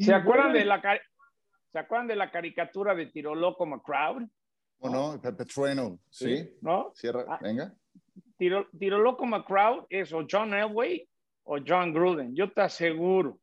¿Se 0.00 0.12
acuerdan, 0.12 0.52
de 0.52 0.64
la, 0.64 0.82
¿Se 1.70 1.78
acuerdan 1.78 2.08
de 2.08 2.16
la 2.16 2.32
caricatura 2.32 2.96
de 2.96 3.06
Tiro 3.06 3.36
Loco 3.36 3.66
McCrowd? 3.66 4.24
¿O 4.80 4.90
no? 4.90 5.20
Pepe 5.22 5.44
Trueno, 5.44 6.00
¿sí? 6.08 6.56
¿No? 6.60 6.90
Cierra, 6.94 7.24
ah, 7.28 7.38
venga. 7.40 7.72
Tiro, 8.40 8.70
Tiro 8.78 8.98
Loco 8.98 9.26
McCrowd 9.26 9.84
es 9.90 10.14
o 10.14 10.26
John 10.28 10.54
Elway 10.54 11.06
o 11.44 11.58
John 11.58 11.92
Gruden. 11.92 12.34
Yo 12.34 12.50
te 12.50 12.62
aseguro, 12.62 13.38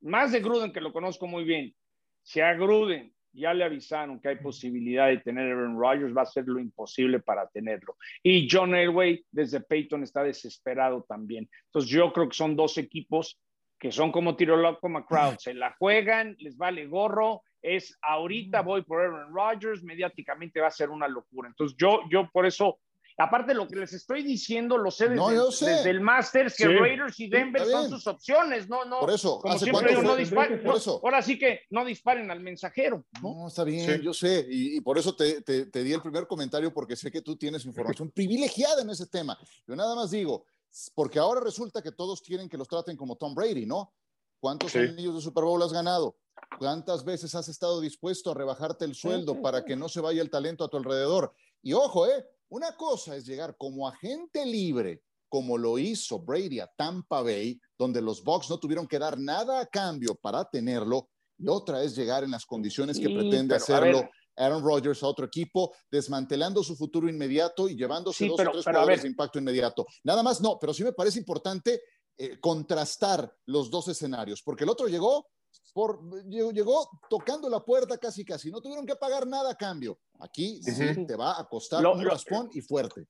más 0.00 0.32
de 0.32 0.40
Gruden 0.40 0.72
que 0.72 0.80
lo 0.80 0.92
conozco 0.92 1.28
muy 1.28 1.44
bien, 1.44 1.72
si 2.20 2.40
a 2.40 2.52
Gruden 2.54 3.14
ya 3.32 3.54
le 3.54 3.62
avisaron 3.62 4.18
que 4.20 4.30
hay 4.30 4.36
posibilidad 4.38 5.06
de 5.06 5.18
tener 5.18 5.46
a 5.46 5.52
Aaron 5.52 5.78
Rodgers, 5.78 6.16
va 6.16 6.22
a 6.22 6.26
ser 6.26 6.48
lo 6.48 6.58
imposible 6.58 7.20
para 7.20 7.46
tenerlo. 7.46 7.96
Y 8.24 8.48
John 8.50 8.74
Elway 8.74 9.24
desde 9.30 9.60
Peyton 9.60 10.02
está 10.02 10.24
desesperado 10.24 11.06
también. 11.08 11.48
Entonces 11.66 11.88
yo 11.88 12.12
creo 12.12 12.28
que 12.28 12.36
son 12.36 12.56
dos 12.56 12.76
equipos 12.76 13.38
que 13.78 13.92
son 13.92 14.10
como 14.10 14.34
tiro 14.34 14.56
loco 14.56 14.88
McCrowd, 14.88 15.38
se 15.38 15.54
la 15.54 15.76
juegan, 15.78 16.34
les 16.40 16.56
vale 16.56 16.88
gorro, 16.88 17.42
es 17.62 17.96
ahorita 18.02 18.62
voy 18.62 18.82
por 18.82 19.00
Aaron 19.00 19.32
Rodgers, 19.32 19.84
mediáticamente 19.84 20.58
va 20.58 20.66
a 20.66 20.72
ser 20.72 20.90
una 20.90 21.06
locura. 21.06 21.48
Entonces 21.48 21.76
yo, 21.78 22.00
yo 22.10 22.28
por 22.32 22.46
eso 22.46 22.80
Aparte, 23.20 23.52
lo 23.52 23.68
que 23.68 23.76
les 23.76 23.92
estoy 23.92 24.22
diciendo, 24.22 24.78
lo 24.78 24.90
sé 24.90 25.08
desde, 25.08 25.90
el 25.90 26.00
Masters, 26.00 26.56
que 26.56 26.66
Raiders 26.66 27.20
y 27.20 27.28
Denver 27.28 27.64
son 27.66 27.90
sus 27.90 28.06
opciones. 28.06 28.68
No, 28.68 28.84
no. 28.86 29.00
Por 29.00 29.10
eso, 29.10 29.40
como 29.40 29.58
siempre 29.58 30.00
no 30.02 30.16
disparen. 30.16 30.62
Por 30.62 30.76
eso. 30.76 31.00
Ahora 31.04 31.20
sí 31.20 31.38
que 31.38 31.60
no 31.70 31.84
disparen 31.84 32.30
al 32.30 32.40
mensajero. 32.40 33.04
No, 33.22 33.48
está 33.48 33.64
bien, 33.64 34.00
yo 34.00 34.14
sé. 34.14 34.46
Y, 34.48 34.80
por 34.80 34.96
eso 34.96 35.14
te, 35.14 35.42
te, 35.42 35.84
di 35.84 35.92
el 35.92 36.00
primer 36.00 36.26
comentario, 36.26 36.72
porque 36.72 36.96
sé 36.96 37.10
que 37.10 37.20
tú 37.20 37.36
tienes 37.36 37.64
información 37.66 38.10
privilegiada 38.14 38.80
en 38.80 38.90
ese 38.90 39.06
tema. 39.06 39.38
Yo 39.66 39.76
nada 39.76 39.94
más 39.94 40.10
digo, 40.10 40.46
porque 40.94 41.18
ahora 41.18 41.40
resulta 41.40 41.82
que 41.82 41.92
todos 41.92 42.22
quieren 42.22 42.48
que 42.48 42.56
los 42.56 42.68
traten 42.68 42.96
como 42.96 43.16
Tom 43.16 43.34
Brady, 43.34 43.66
¿no? 43.66 43.92
¿Cuántos 44.38 44.74
anillos 44.74 45.14
de 45.14 45.20
Super 45.20 45.44
Bowl 45.44 45.62
has 45.62 45.72
ganado? 45.72 46.16
¿Cuántas 46.58 47.04
veces 47.04 47.34
has 47.34 47.48
estado 47.48 47.80
dispuesto 47.82 48.30
a 48.30 48.34
rebajarte 48.34 48.86
el 48.86 48.94
sueldo 48.94 49.42
para 49.42 49.64
que 49.64 49.76
no 49.76 49.90
se 49.90 50.00
vaya 50.00 50.22
el 50.22 50.30
talento 50.30 50.64
a 50.64 50.68
tu 50.68 50.78
alrededor? 50.78 51.34
Y 51.62 51.74
ojo, 51.74 52.06
¿eh? 52.06 52.26
Una 52.50 52.76
cosa 52.76 53.16
es 53.16 53.26
llegar 53.26 53.56
como 53.56 53.86
agente 53.86 54.44
libre, 54.44 55.02
como 55.28 55.56
lo 55.56 55.78
hizo 55.78 56.18
Brady 56.18 56.58
a 56.58 56.66
Tampa 56.66 57.22
Bay, 57.22 57.60
donde 57.78 58.02
los 58.02 58.24
Bucks 58.24 58.50
no 58.50 58.58
tuvieron 58.58 58.88
que 58.88 58.98
dar 58.98 59.18
nada 59.18 59.60
a 59.60 59.66
cambio 59.66 60.16
para 60.16 60.44
tenerlo, 60.44 61.08
y 61.38 61.48
otra 61.48 61.82
es 61.82 61.96
llegar 61.96 62.24
en 62.24 62.32
las 62.32 62.44
condiciones 62.44 62.98
que 62.98 63.08
pretende 63.08 63.54
hacerlo 63.54 64.08
Aaron 64.36 64.64
Rodgers 64.64 65.02
a 65.02 65.06
otro 65.06 65.26
equipo, 65.26 65.72
desmantelando 65.90 66.64
su 66.64 66.74
futuro 66.76 67.08
inmediato 67.08 67.68
y 67.68 67.76
llevándose 67.76 68.26
dos 68.26 68.40
o 68.40 68.50
tres 68.50 68.64
jugadores 68.64 69.02
de 69.02 69.08
impacto 69.08 69.38
inmediato. 69.38 69.86
Nada 70.02 70.22
más 70.22 70.40
no, 70.40 70.58
pero 70.58 70.74
sí 70.74 70.82
me 70.82 70.92
parece 70.92 71.18
importante 71.18 71.82
eh, 72.18 72.40
contrastar 72.40 73.32
los 73.46 73.70
dos 73.70 73.88
escenarios, 73.88 74.42
porque 74.42 74.64
el 74.64 74.70
otro 74.70 74.88
llegó 74.88 75.26
por, 75.72 76.00
llegó 76.28 76.88
tocando 77.08 77.48
la 77.48 77.60
puerta 77.60 77.98
casi 77.98 78.24
casi, 78.24 78.50
no 78.50 78.60
tuvieron 78.60 78.86
que 78.86 78.96
pagar 78.96 79.26
nada 79.26 79.52
a 79.52 79.54
cambio. 79.54 79.98
Aquí 80.20 80.62
sí 80.62 81.06
te 81.06 81.16
va 81.16 81.40
a 81.40 81.48
costar 81.48 81.84
un 81.86 82.04
raspón 82.04 82.50
y 82.52 82.60
fuerte. 82.60 83.06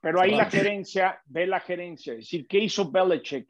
Pero 0.00 0.20
ahí 0.20 0.34
la 0.34 0.50
gerencia, 0.50 1.20
ve 1.26 1.46
la 1.46 1.60
gerencia, 1.60 2.12
es 2.14 2.20
decir, 2.20 2.46
¿qué 2.46 2.58
hizo 2.58 2.90
Belichick? 2.90 3.48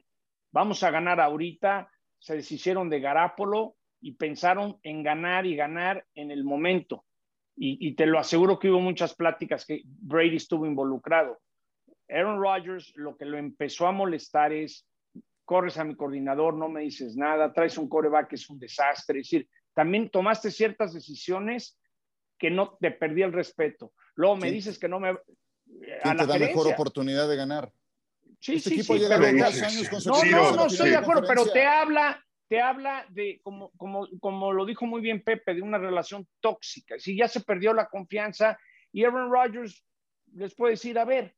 Vamos 0.51 0.83
a 0.83 0.91
ganar 0.91 1.19
ahorita, 1.19 1.89
se 2.19 2.35
deshicieron 2.35 2.89
de 2.89 2.99
Garápolo 2.99 3.75
y 4.01 4.13
pensaron 4.13 4.77
en 4.83 5.03
ganar 5.03 5.45
y 5.45 5.55
ganar 5.55 6.05
en 6.13 6.31
el 6.31 6.43
momento. 6.43 7.05
Y, 7.55 7.87
y, 7.87 7.95
te 7.95 8.07
lo 8.07 8.19
aseguro 8.19 8.57
que 8.57 8.69
hubo 8.69 8.79
muchas 8.79 9.13
pláticas 9.13 9.65
que 9.65 9.83
Brady 9.85 10.37
estuvo 10.37 10.65
involucrado. 10.65 11.39
Aaron 12.09 12.41
Rodgers 12.41 12.91
lo 12.95 13.15
que 13.15 13.25
lo 13.25 13.37
empezó 13.37 13.87
a 13.87 13.91
molestar 13.91 14.51
es 14.51 14.85
corres 15.45 15.77
a 15.77 15.83
mi 15.83 15.95
coordinador, 15.95 16.55
no 16.55 16.69
me 16.69 16.81
dices 16.81 17.15
nada, 17.15 17.51
traes 17.53 17.77
un 17.77 17.89
coreback 17.89 18.29
que 18.29 18.35
es 18.35 18.49
un 18.49 18.59
desastre. 18.59 19.19
Es 19.19 19.27
decir, 19.27 19.49
también 19.73 20.09
tomaste 20.09 20.51
ciertas 20.51 20.93
decisiones 20.93 21.79
que 22.37 22.49
no 22.49 22.77
te 22.79 22.91
perdí 22.91 23.21
el 23.21 23.33
respeto. 23.33 23.93
Luego 24.15 24.37
me 24.37 24.51
dices 24.51 24.77
que 24.77 24.87
no 24.87 24.99
me. 24.99 25.15
¿Quién 26.01 26.17
te 26.17 26.25
da 26.25 26.37
mejor 26.37 26.67
oportunidad 26.67 27.27
de 27.27 27.35
ganar? 27.35 27.71
Sí, 28.39 28.55
este 28.55 28.71
sí, 28.71 28.83
sí. 28.83 29.01
no, 30.05 30.23
no, 30.25 30.51
no, 30.51 30.65
estoy 30.65 30.89
de 30.89 30.97
acuerdo, 30.97 31.23
pero 31.25 31.45
te 31.45 31.65
habla, 31.65 32.21
te 32.49 32.59
habla 32.59 33.05
de, 33.09 33.39
como, 33.41 33.71
como, 33.77 34.05
como 34.19 34.51
lo 34.51 34.65
dijo 34.65 34.85
muy 34.85 35.01
bien 35.01 35.23
Pepe, 35.23 35.53
de 35.53 35.61
una 35.61 35.77
relación 35.77 36.27
tóxica. 36.41 36.99
Si 36.99 37.15
ya 37.15 37.29
se 37.29 37.39
perdió 37.39 37.73
la 37.73 37.87
confianza 37.87 38.59
y 38.91 39.05
Aaron 39.05 39.31
Rodgers 39.31 39.85
les 40.33 40.53
puede 40.55 40.73
decir, 40.73 40.99
a 40.99 41.05
ver, 41.05 41.33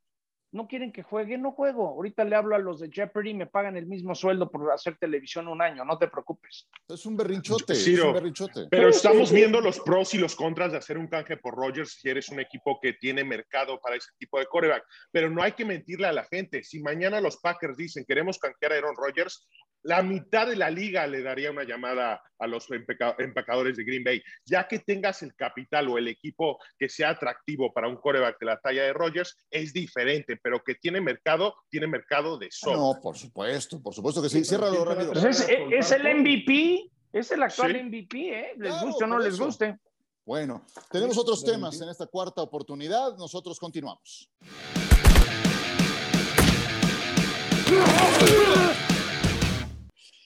no 0.52 0.68
quieren 0.68 0.92
que 0.92 1.04
juegue, 1.04 1.38
no 1.38 1.52
juego. 1.52 1.88
Ahorita 1.90 2.24
le 2.24 2.36
hablo 2.36 2.56
a 2.56 2.60
los 2.60 2.80
de 2.80 2.90
Jeopardy, 2.90 3.34
me 3.34 3.48
pagan 3.48 3.76
el 3.78 3.88
mismo 3.88 4.16
sueldo 4.16 4.50
por 4.50 4.72
hacer 4.72 4.98
televisión 4.98 5.48
un 5.48 5.62
año, 5.62 5.84
no 5.84 5.98
te 5.98 6.08
preocupes. 6.08 6.70
Es 6.88 7.06
un 7.06 7.18
berrinchote, 7.18 7.74
es 7.74 7.88
un 7.88 8.14
berrinchote. 8.14 8.68
Pero 8.70 8.90
estamos 8.90 9.32
viendo 9.32 9.60
los 9.62 9.80
pros 9.80 10.14
y 10.14 10.18
los 10.18 10.36
contras 10.36 10.72
de 10.72 10.78
hacer 10.78 10.98
un 10.98 11.08
canje 11.08 11.38
por 11.38 11.56
Rogers 11.56 12.00
si 12.00 12.10
eres 12.10 12.30
un 12.30 12.40
equipo 12.40 12.80
que 12.82 12.94
tiene 12.94 13.24
mercado 13.24 13.80
para 13.82 13.96
ese 13.96 14.12
tipo 14.18 14.40
de 14.40 14.46
coreback. 14.46 14.84
Pero 15.12 15.30
no 15.30 15.44
hay 15.44 15.54
que 15.54 15.66
mentirle 15.66 16.08
a 16.08 16.14
la 16.14 16.26
gente. 16.26 16.64
Si 16.64 16.82
mañana 16.82 17.22
los 17.22 17.38
Packers 17.38 17.78
dicen 17.78 18.06
queremos 18.08 18.40
canjear 18.40 18.74
a 18.74 18.76
Aaron 18.78 18.96
Rodgers, 18.96 19.48
la 19.86 20.02
mitad 20.02 20.48
de 20.48 20.56
la 20.56 20.72
liga 20.72 21.06
le 21.06 21.22
daría 21.22 21.52
una 21.52 21.64
llamada 21.64 22.20
a 22.40 22.48
los 22.48 22.68
empacadores 22.72 23.78
de 23.78 23.84
Green 23.84 24.04
Bay. 24.04 24.22
Ya 24.44 24.68
que 24.68 24.80
tengas 24.80 25.22
el 25.22 25.36
capital 25.36 25.88
o 25.90 26.00
el 26.00 26.08
equipo 26.08 26.58
que 26.80 26.90
sea 26.90 27.12
atractivo 27.12 27.72
para 27.72 27.88
un 27.88 27.98
coreback 27.98 28.40
de 28.40 28.46
la 28.48 28.60
talla 28.60 28.84
de 28.84 28.94
Rogers, 28.94 29.38
es 29.52 29.74
diferente, 29.74 30.38
pero 30.46 30.64
que 30.64 30.76
tiene 30.76 31.02
mercado, 31.02 31.56
tiene 31.72 31.88
mercado 31.88 32.38
de 32.38 32.52
sol. 32.52 32.78
No, 32.78 33.02
por 33.02 33.18
supuesto, 33.18 33.82
por 33.82 33.96
supuesto 33.96 34.22
que 34.22 34.30
sí. 34.30 34.46
Ciérralo 34.46 34.86
rápido. 34.86 35.12
Pues 35.12 35.40
es, 35.50 35.92
el 35.92 36.04
MVP, 36.20 36.92
es 37.12 37.32
el 37.32 37.42
actual 37.42 37.86
MVP, 37.86 38.30
¿eh? 38.30 38.54
Les 38.56 38.80
guste 38.80 39.06
o 39.06 39.08
no 39.08 39.18
les 39.18 39.40
guste. 39.40 39.80
Bueno, 40.24 40.64
tenemos 40.92 41.18
otros 41.18 41.44
temas 41.44 41.82
en 41.82 41.90
esta 41.90 42.06
cuarta 42.06 42.44
oportunidad. 42.44 43.18
Nosotros 43.18 43.60
continuamos. 43.60 44.30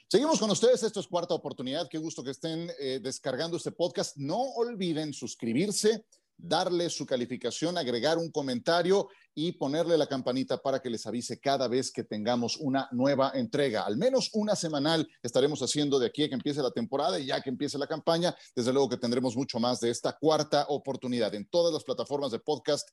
Seguimos 0.10 0.38
con 0.38 0.52
ustedes, 0.52 0.84
esto 0.84 1.00
es 1.00 1.08
cuarta 1.08 1.34
oportunidad, 1.34 1.88
qué 1.88 1.98
gusto 1.98 2.26
que 2.26 2.32
estén 2.32 2.70
eh, 2.78 3.00
descargando 3.02 3.56
este 3.56 3.72
podcast. 3.72 4.18
No 4.18 4.42
olviden 4.42 5.14
suscribirse, 5.14 6.04
darle 6.42 6.90
su 6.90 7.06
calificación, 7.06 7.78
agregar 7.78 8.18
un 8.18 8.32
comentario 8.32 9.10
y 9.36 9.52
ponerle 9.52 9.98
la 9.98 10.08
campanita 10.08 10.58
para 10.62 10.82
que 10.82 10.90
les 10.90 11.06
avise 11.06 11.40
cada 11.40 11.68
vez 11.68 11.92
que 11.92 12.04
tengamos 12.04 12.58
una 12.58 12.88
nueva 12.92 13.32
entrega. 13.36 13.86
Al 13.86 13.98
menos 13.98 14.30
una 14.34 14.56
semanal 14.56 15.08
estaremos 15.22 15.60
haciendo 15.62 16.00
de 16.00 16.08
aquí 16.08 16.24
a 16.24 16.30
que 16.30 16.36
empiece 16.36 16.62
la 16.62 16.72
temporada 16.72 17.20
y 17.20 17.28
ya 17.28 17.42
que 17.42 17.50
empiece 17.50 17.78
la 17.78 17.88
campaña, 17.88 18.36
desde 18.56 18.74
luego 18.74 18.90
que 18.90 18.98
tendremos 18.98 19.36
mucho 19.36 19.60
más 19.60 19.80
de 19.80 19.90
esta 19.90 20.18
cuarta 20.18 20.66
oportunidad 20.70 21.34
en 21.36 21.48
todas 21.48 21.74
las 21.74 21.84
plataformas 21.84 22.32
de 22.32 22.40
podcast, 22.40 22.88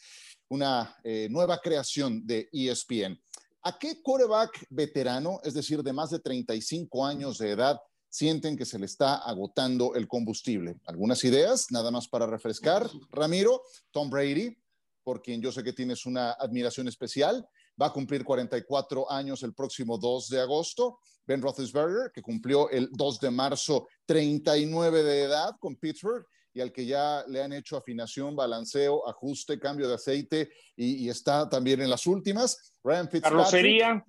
una 0.48 0.96
eh, 1.04 1.28
nueva 1.30 1.58
creación 1.58 2.26
de 2.26 2.48
ESPN. 2.52 3.20
¿A 3.62 3.78
qué 3.78 4.00
coreback 4.02 4.66
veterano, 4.70 5.40
es 5.42 5.54
decir, 5.54 5.82
de 5.82 5.92
más 5.92 6.10
de 6.10 6.20
35 6.20 7.04
años 7.04 7.38
de 7.38 7.50
edad, 7.50 7.80
sienten 8.08 8.56
que 8.56 8.64
se 8.64 8.78
le 8.78 8.86
está 8.86 9.16
agotando 9.16 9.94
el 9.94 10.08
combustible? 10.08 10.76
¿Algunas 10.86 11.22
ideas? 11.24 11.66
Nada 11.70 11.90
más 11.90 12.08
para 12.08 12.26
refrescar. 12.26 12.88
Ramiro, 13.10 13.62
Tom 13.90 14.10
Brady, 14.10 14.56
por 15.04 15.22
quien 15.22 15.40
yo 15.40 15.52
sé 15.52 15.62
que 15.62 15.72
tienes 15.72 16.06
una 16.06 16.32
admiración 16.32 16.88
especial, 16.88 17.46
va 17.80 17.86
a 17.86 17.92
cumplir 17.92 18.24
44 18.24 19.10
años 19.10 19.42
el 19.42 19.54
próximo 19.54 19.98
2 19.98 20.28
de 20.28 20.40
agosto. 20.40 20.98
Ben 21.26 21.42
Roethlisberger, 21.42 22.12
que 22.12 22.22
cumplió 22.22 22.70
el 22.70 22.88
2 22.92 23.20
de 23.20 23.30
marzo 23.30 23.88
39 24.06 25.02
de 25.02 25.22
edad 25.22 25.56
con 25.58 25.76
Pittsburgh 25.76 26.24
y 26.56 26.60
al 26.62 26.72
que 26.72 26.86
ya 26.86 27.22
le 27.28 27.42
han 27.42 27.52
hecho 27.52 27.76
afinación, 27.76 28.34
balanceo, 28.34 29.06
ajuste, 29.06 29.60
cambio 29.60 29.88
de 29.88 29.94
aceite 29.94 30.48
y, 30.74 31.06
está 31.08 31.46
también 31.48 31.82
en 31.82 31.90
las 31.90 32.06
últimas. 32.06 32.74
Ryan 32.82 33.10
Fitzpatrick, 33.10 34.02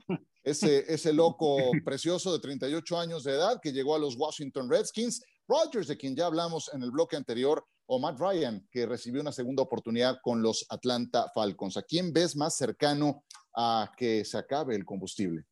ese, 0.49 0.86
ese 0.91 1.13
loco 1.13 1.57
precioso 1.86 2.31
de 2.31 2.39
38 2.39 2.99
años 2.99 3.23
de 3.23 3.33
edad 3.33 3.60
que 3.62 3.73
llegó 3.73 3.95
a 3.95 3.99
los 3.99 4.15
Washington 4.15 4.69
Redskins. 4.69 5.21
Rodgers, 5.47 5.88
de 5.88 5.97
quien 5.97 6.15
ya 6.15 6.25
hablamos 6.25 6.69
en 6.73 6.83
el 6.83 6.91
bloque 6.91 7.15
anterior, 7.15 7.65
o 7.86 7.99
Matt 7.99 8.19
Ryan, 8.19 8.67
que 8.69 8.86
recibió 8.86 9.21
una 9.21 9.31
segunda 9.31 9.63
oportunidad 9.63 10.19
con 10.21 10.41
los 10.41 10.65
Atlanta 10.69 11.31
Falcons? 11.33 11.77
¿A 11.77 11.83
quién 11.83 12.12
ves 12.12 12.36
más 12.36 12.57
cercano 12.57 13.23
a 13.55 13.91
que 13.97 14.25
se 14.25 14.38
acabe 14.38 14.75
el 14.75 14.86
combustible? 14.86 15.45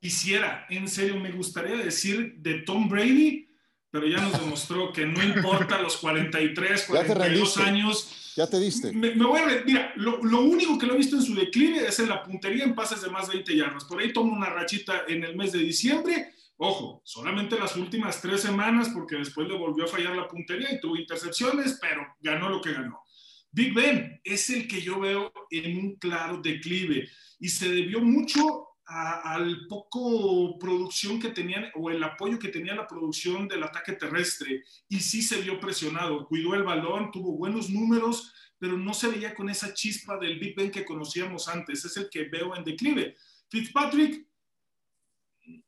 Quisiera, 0.00 0.66
en 0.68 0.88
serio, 0.88 1.18
me 1.18 1.32
gustaría 1.32 1.76
decir 1.76 2.34
de 2.38 2.62
Tom 2.62 2.88
Brady, 2.88 3.48
pero 3.92 4.06
ya 4.08 4.22
nos 4.22 4.32
demostró 4.40 4.90
que 4.90 5.04
no 5.04 5.22
importa 5.22 5.80
los 5.80 5.98
43, 5.98 6.86
42 6.86 7.58
años. 7.58 8.32
Ya 8.34 8.48
te 8.48 8.58
diste. 8.58 8.90
Me, 8.90 9.10
voy 9.10 9.38
a 9.38 9.62
mira, 9.66 9.92
lo, 9.96 10.16
lo, 10.24 10.40
único 10.40 10.78
que 10.78 10.86
lo 10.86 10.94
he 10.94 10.96
visto 10.96 11.16
en 11.16 11.22
su 11.22 11.34
declive 11.34 11.86
es 11.86 11.98
en 11.98 12.08
la 12.08 12.22
puntería 12.22 12.64
en 12.64 12.74
pases 12.74 13.02
de 13.02 13.10
más 13.10 13.28
de 13.28 13.34
20 13.34 13.54
yardas. 13.54 13.84
Por 13.84 14.00
ahí 14.00 14.10
toma 14.10 14.34
una 14.34 14.48
rachita 14.48 15.02
en 15.06 15.22
el 15.22 15.36
mes 15.36 15.52
de 15.52 15.58
diciembre. 15.58 16.32
Ojo, 16.56 17.02
solamente 17.04 17.58
las 17.58 17.76
últimas 17.76 18.22
tres 18.22 18.40
semanas, 18.40 18.88
porque 18.94 19.16
después 19.16 19.46
le 19.46 19.58
volvió 19.58 19.84
a 19.84 19.88
fallar 19.88 20.16
la 20.16 20.26
puntería 20.26 20.72
y 20.72 20.80
tuvo 20.80 20.96
intercepciones, 20.96 21.78
pero 21.78 22.06
ganó 22.22 22.48
lo 22.48 22.62
que 22.62 22.72
ganó. 22.72 23.02
Big 23.50 23.74
Ben 23.74 24.22
es 24.24 24.48
el 24.48 24.66
que 24.66 24.80
yo 24.80 25.00
veo 25.00 25.30
en 25.50 25.76
un 25.76 25.96
claro 25.96 26.38
declive 26.38 27.10
y 27.38 27.50
se 27.50 27.68
debió 27.68 28.00
mucho 28.00 28.68
al 28.92 29.66
poco 29.68 30.58
producción 30.58 31.18
que 31.18 31.30
tenían 31.30 31.70
o 31.74 31.90
el 31.90 32.02
apoyo 32.02 32.38
que 32.38 32.48
tenía 32.48 32.74
la 32.74 32.86
producción 32.86 33.48
del 33.48 33.62
ataque 33.62 33.92
terrestre 33.92 34.62
y 34.88 35.00
sí 35.00 35.22
se 35.22 35.40
vio 35.40 35.58
presionado, 35.58 36.26
cuidó 36.26 36.54
el 36.54 36.62
balón, 36.62 37.10
tuvo 37.10 37.32
buenos 37.32 37.70
números, 37.70 38.32
pero 38.58 38.76
no 38.76 38.92
se 38.92 39.08
veía 39.08 39.34
con 39.34 39.48
esa 39.48 39.72
chispa 39.72 40.18
del 40.18 40.38
Big 40.38 40.54
Ben 40.54 40.70
que 40.70 40.84
conocíamos 40.84 41.48
antes, 41.48 41.84
es 41.84 41.96
el 41.96 42.10
que 42.10 42.24
veo 42.24 42.54
en 42.54 42.64
declive. 42.64 43.16
Fitzpatrick, 43.48 44.26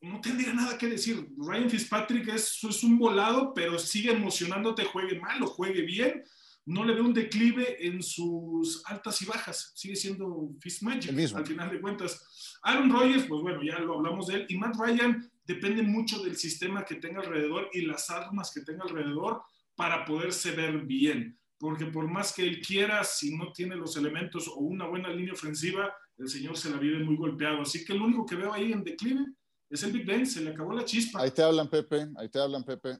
no 0.02 0.20
tendría 0.20 0.52
nada 0.52 0.76
que 0.76 0.88
decir, 0.88 1.26
Ryan 1.38 1.70
Fitzpatrick 1.70 2.28
es, 2.28 2.62
es 2.62 2.84
un 2.84 2.98
volado, 2.98 3.54
pero 3.54 3.78
sigue 3.78 4.12
emocionándote, 4.12 4.84
juegue 4.84 5.18
mal 5.18 5.42
o 5.42 5.46
juegue 5.46 5.82
bien, 5.82 6.22
no 6.66 6.84
le 6.84 6.94
veo 6.94 7.04
un 7.04 7.14
declive 7.14 7.86
en 7.86 8.02
sus 8.02 8.82
altas 8.86 9.20
y 9.22 9.26
bajas, 9.26 9.72
sigue 9.74 9.96
siendo 9.96 10.50
Fitzmagic 10.60 11.34
al 11.34 11.46
final 11.46 11.70
de 11.70 11.80
cuentas. 11.80 12.58
Aaron 12.62 12.90
Rodgers, 12.90 13.24
pues 13.28 13.42
bueno, 13.42 13.62
ya 13.62 13.78
lo 13.78 13.94
hablamos 13.94 14.28
de 14.28 14.34
él, 14.34 14.46
y 14.48 14.56
Matt 14.56 14.76
Ryan 14.78 15.30
depende 15.44 15.82
mucho 15.82 16.22
del 16.22 16.36
sistema 16.36 16.84
que 16.84 16.96
tenga 16.96 17.20
alrededor 17.20 17.68
y 17.72 17.82
las 17.82 18.08
armas 18.10 18.52
que 18.52 18.62
tenga 18.62 18.84
alrededor 18.84 19.42
para 19.74 20.04
poderse 20.04 20.52
ver 20.52 20.84
bien, 20.86 21.38
porque 21.58 21.86
por 21.86 22.08
más 22.08 22.32
que 22.32 22.42
él 22.42 22.60
quiera, 22.60 23.04
si 23.04 23.36
no 23.36 23.52
tiene 23.52 23.76
los 23.76 23.96
elementos 23.96 24.48
o 24.48 24.60
una 24.60 24.86
buena 24.86 25.10
línea 25.10 25.34
ofensiva, 25.34 25.92
el 26.16 26.28
señor 26.28 26.56
se 26.56 26.70
la 26.70 26.78
vive 26.78 27.04
muy 27.04 27.16
golpeado. 27.16 27.62
Así 27.62 27.84
que 27.84 27.94
lo 27.94 28.04
único 28.04 28.24
que 28.24 28.36
veo 28.36 28.52
ahí 28.52 28.72
en 28.72 28.84
declive 28.84 29.24
es 29.68 29.82
el 29.82 29.92
Big 29.92 30.06
Ben, 30.06 30.24
se 30.24 30.40
le 30.40 30.50
acabó 30.50 30.72
la 30.72 30.84
chispa. 30.84 31.20
Ahí 31.20 31.30
te 31.30 31.42
hablan, 31.42 31.68
Pepe, 31.68 32.06
ahí 32.16 32.28
te 32.28 32.38
hablan, 32.38 32.64
Pepe. 32.64 32.98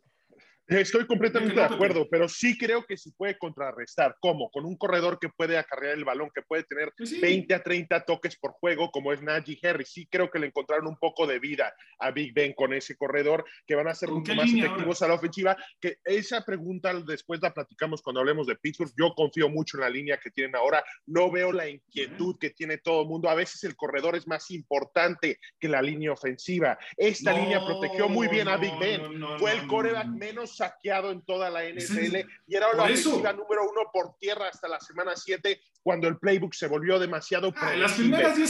Estoy 0.67 1.07
completamente 1.07 1.55
de 1.55 1.63
acuerdo, 1.63 2.09
pero 2.11 2.27
sí 2.27 2.57
creo 2.57 2.85
que 2.87 2.97
se 2.97 3.11
puede 3.13 3.37
contrarrestar. 3.37 4.17
¿Cómo? 4.21 4.51
Con 4.51 4.65
un 4.65 4.77
corredor 4.77 5.19
que 5.19 5.29
puede 5.29 5.59
acarrear 5.59 5.95
el 5.95 6.07
balón, 6.07 6.31
que 6.35 6.41
puede 6.41 6.65
tener 6.65 6.91
20 7.21 7.55
a 7.55 7.63
30 7.63 8.05
toques 8.05 8.37
por 8.39 8.53
juego, 8.53 8.91
como 8.91 9.13
es 9.13 9.23
Najee 9.23 9.59
Harris. 9.63 9.91
Sí 9.93 10.09
creo 10.11 10.31
que 10.31 10.39
le 10.39 10.47
encontraron 10.47 10.87
un 10.87 10.97
poco 10.97 11.27
de 11.27 11.39
vida 11.39 11.75
a 11.99 12.11
Big 12.13 12.33
Ben 12.33 12.55
con 12.55 12.73
ese 12.73 12.97
corredor, 12.97 13.45
que 13.67 13.75
van 13.75 13.89
a 13.89 13.95
ser 13.95 14.09
mucho 14.09 14.35
más 14.35 14.51
efectivos 14.51 15.03
a 15.03 15.09
la 15.09 15.15
ofensiva. 15.15 15.57
Que 15.81 15.99
esa 16.05 16.43
pregunta 16.43 16.95
después 17.07 17.41
la 17.43 17.53
platicamos 17.53 18.01
cuando 18.01 18.21
hablemos 18.21 18.47
de 18.47 18.57
Pittsburgh. 18.57 18.93
Yo 18.99 19.13
confío 19.15 19.51
mucho 19.51 19.77
en 19.77 19.83
la 19.83 19.91
línea 19.91 20.19
que 20.19 20.31
tienen 20.31 20.57
ahora. 20.57 20.83
No 21.05 21.31
veo 21.31 21.53
la 21.53 21.69
inquietud 21.69 22.39
que 22.39 22.51
tiene 22.51 22.79
todo 22.79 23.03
el 23.03 23.09
mundo. 23.09 23.29
A 23.29 23.35
veces 23.35 23.65
el 23.65 23.77
corredor 23.77 24.17
es 24.17 24.27
más 24.27 24.51
importante 24.51 25.39
que 25.61 25.69
la 25.69 25.83
línea 25.83 26.13
ofensiva. 26.13 26.79
Esta 26.97 27.35
línea 27.35 27.63
protegió 27.65 28.09
muy 28.09 28.29
bien 28.29 28.49
a 28.49 28.57
Big 28.57 28.77
Ben. 28.79 29.03
Fue 29.39 29.53
el 29.53 29.67
coreback 29.67 30.07
menos 30.07 30.54
saqueado 30.57 31.11
en 31.11 31.23
toda 31.23 31.51
la 31.51 31.65
NFL 31.65 32.17
y 32.47 32.55
era 32.55 32.73
la 32.75 32.85
ofensiva 32.85 33.33
número 33.33 33.71
uno 33.71 33.91
por 33.93 34.17
tierra 34.19 34.49
hasta 34.49 34.69
la 34.69 34.81
semana 34.81 35.13
7 35.15 35.61
cuando 35.83 36.09
el 36.09 36.19
playbook 36.19 36.55
se 36.55 36.67
volvió 36.67 36.99
demasiado 36.99 37.53
ah, 37.57 37.73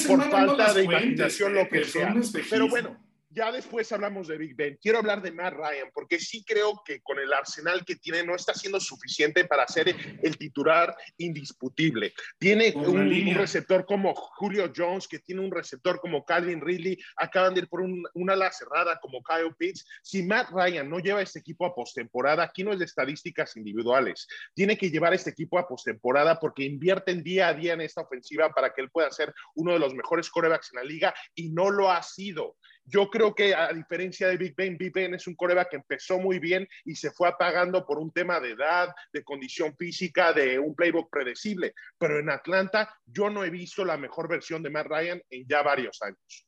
por 0.07 0.31
falta 0.31 0.73
de 0.73 0.85
imaginación, 0.85 1.55
lo 1.55 1.69
que 1.69 1.85
sea. 1.85 2.15
Pero 2.49 2.69
bueno, 2.69 2.97
ya 3.35 3.51
después 3.51 3.91
hablamos 3.93 4.29
de 4.29 4.39
Big 4.39 4.55
Ben. 4.55 4.79
Quiero 4.81 4.99
hablar 4.99 5.21
de 5.21 5.33
Matt 5.33 5.55
Ryan, 5.55 5.91
porque 5.93 6.19
sí 6.19 6.45
creo 6.45 6.83
que 6.85 7.03
con 7.03 7.19
el 7.19 7.33
arsenal 7.33 7.85
que 7.85 7.97
tiene 7.97 8.25
no 8.25 8.35
está 8.35 8.55
siendo 8.55 8.79
suficiente 8.79 9.45
para 9.45 9.67
ser 9.67 9.95
el 10.23 10.39
titular 10.39 10.97
indiscutible. 11.19 12.13
Tiene 12.39 12.73
un, 12.77 13.35
receptor 13.35 13.85
como 13.85 14.15
Julio 14.15 14.73
Jones, 14.75 15.09
que 15.09 15.19
tiene 15.19 15.41
un 15.41 15.51
receptor 15.51 16.01
como 16.01 16.25
Calvin 16.25 16.61
Ridley, 16.61 16.99
acaban 17.17 17.55
de 17.55 17.63
ir 17.63 17.69
por 17.69 17.81
una 17.81 18.33
ala 18.33 18.53
cerrada 18.53 18.99
como 19.01 19.23
Kyle 19.23 19.55
Pitts. 19.59 19.85
Si 20.03 20.23
Matt 20.23 20.51
Ryan 20.51 20.89
no 20.89 21.01
lleva 21.01 21.23
este 21.23 21.41
equipo 21.41 21.67
a 21.67 21.75
postemporada, 21.75 22.45
aquí 22.45 22.63
no 22.63 22.73
es 22.73 22.79
de 22.79 22.85
estadísticas 22.85 23.57
individuales, 23.57 24.29
tiene 24.55 24.79
que 24.79 24.91
llevar 24.91 25.15
este 25.15 25.31
equipo 25.31 25.59
a 25.59 25.67
postemporada 25.67 26.39
porque 26.39 26.63
invierten 26.63 27.23
día 27.23 27.49
a 27.49 27.55
día 27.55 27.73
en 27.73 27.81
esta 27.81 28.03
ofensiva 28.03 28.51
para 28.51 28.73
que 28.73 28.83
él 28.83 28.91
pueda 28.91 29.11
ser 29.11 29.35
uno 29.55 29.73
de 29.73 29.79
los 29.79 29.95
mejores 29.95 30.31
corebacks 30.31 30.71
en 30.73 30.77
la 30.77 30.85
liga 30.85 31.15
y 31.35 31.51
no 31.51 31.71
lo 31.71 31.91
ha 31.91 32.03
sido. 32.03 32.57
Yo 32.87 33.09
creo 33.09 33.35
que 33.35 33.55
a 33.55 33.73
diferencia 33.73 34.29
de 34.29 34.37
Big 34.37 34.55
Ben, 34.55 34.77
Big 34.77 34.93
Ben 34.93 35.15
es 35.15 35.27
un 35.27 35.35
coreback 35.35 35.71
que 35.71 35.77
empezó 35.77 36.19
muy 36.19 36.39
bien 36.39 36.69
y 36.85 36.95
se 36.95 37.11
fue 37.11 37.29
apagando 37.29 37.87
por 37.87 37.99
un 37.99 38.13
tema 38.13 38.41
de 38.41 38.51
edad, 38.51 38.91
de 39.13 39.25
condición 39.25 39.75
física, 39.77 40.33
de 40.33 40.59
un 40.59 40.75
playbook 40.75 41.09
predecible. 41.11 41.73
Pero 41.99 42.19
en 42.19 42.29
Atlanta 42.29 42.95
yo 43.07 43.31
no 43.31 43.43
he 43.43 43.51
visto 43.51 43.85
la 43.85 43.97
mejor 43.97 44.29
versión 44.29 44.63
de 44.63 44.71
Matt 44.71 44.87
Ryan 44.87 45.23
en 45.31 45.47
ya 45.49 45.63
varios 45.63 46.01
años. 46.03 46.47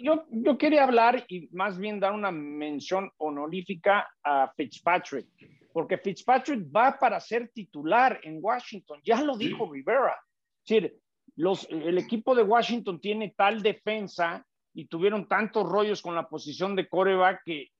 Yo, 0.00 0.26
yo 0.30 0.58
quería 0.58 0.82
hablar 0.82 1.24
y 1.28 1.48
más 1.52 1.78
bien 1.78 2.00
dar 2.00 2.12
una 2.12 2.32
mención 2.32 3.12
honorífica 3.18 4.08
a 4.24 4.52
Fitzpatrick, 4.56 5.28
porque 5.72 5.98
Fitzpatrick 5.98 6.64
va 6.74 6.98
para 6.98 7.20
ser 7.20 7.50
titular 7.50 8.18
en 8.24 8.38
Washington, 8.40 9.00
ya 9.04 9.22
lo 9.22 9.36
dijo 9.36 9.72
Rivera. 9.72 10.16
Es 10.64 10.68
decir, 10.68 10.98
los, 11.36 11.68
el 11.70 11.96
equipo 11.96 12.34
de 12.34 12.42
Washington 12.42 13.00
tiene 13.00 13.34
tal 13.36 13.62
defensa 13.62 14.44
y 14.78 14.86
tuvieron 14.86 15.26
tantos 15.26 15.68
rollos 15.68 16.00
con 16.00 16.14
la 16.14 16.28
posición 16.28 16.76
de 16.76 16.88
coreback 16.88 17.42
que, 17.44 17.70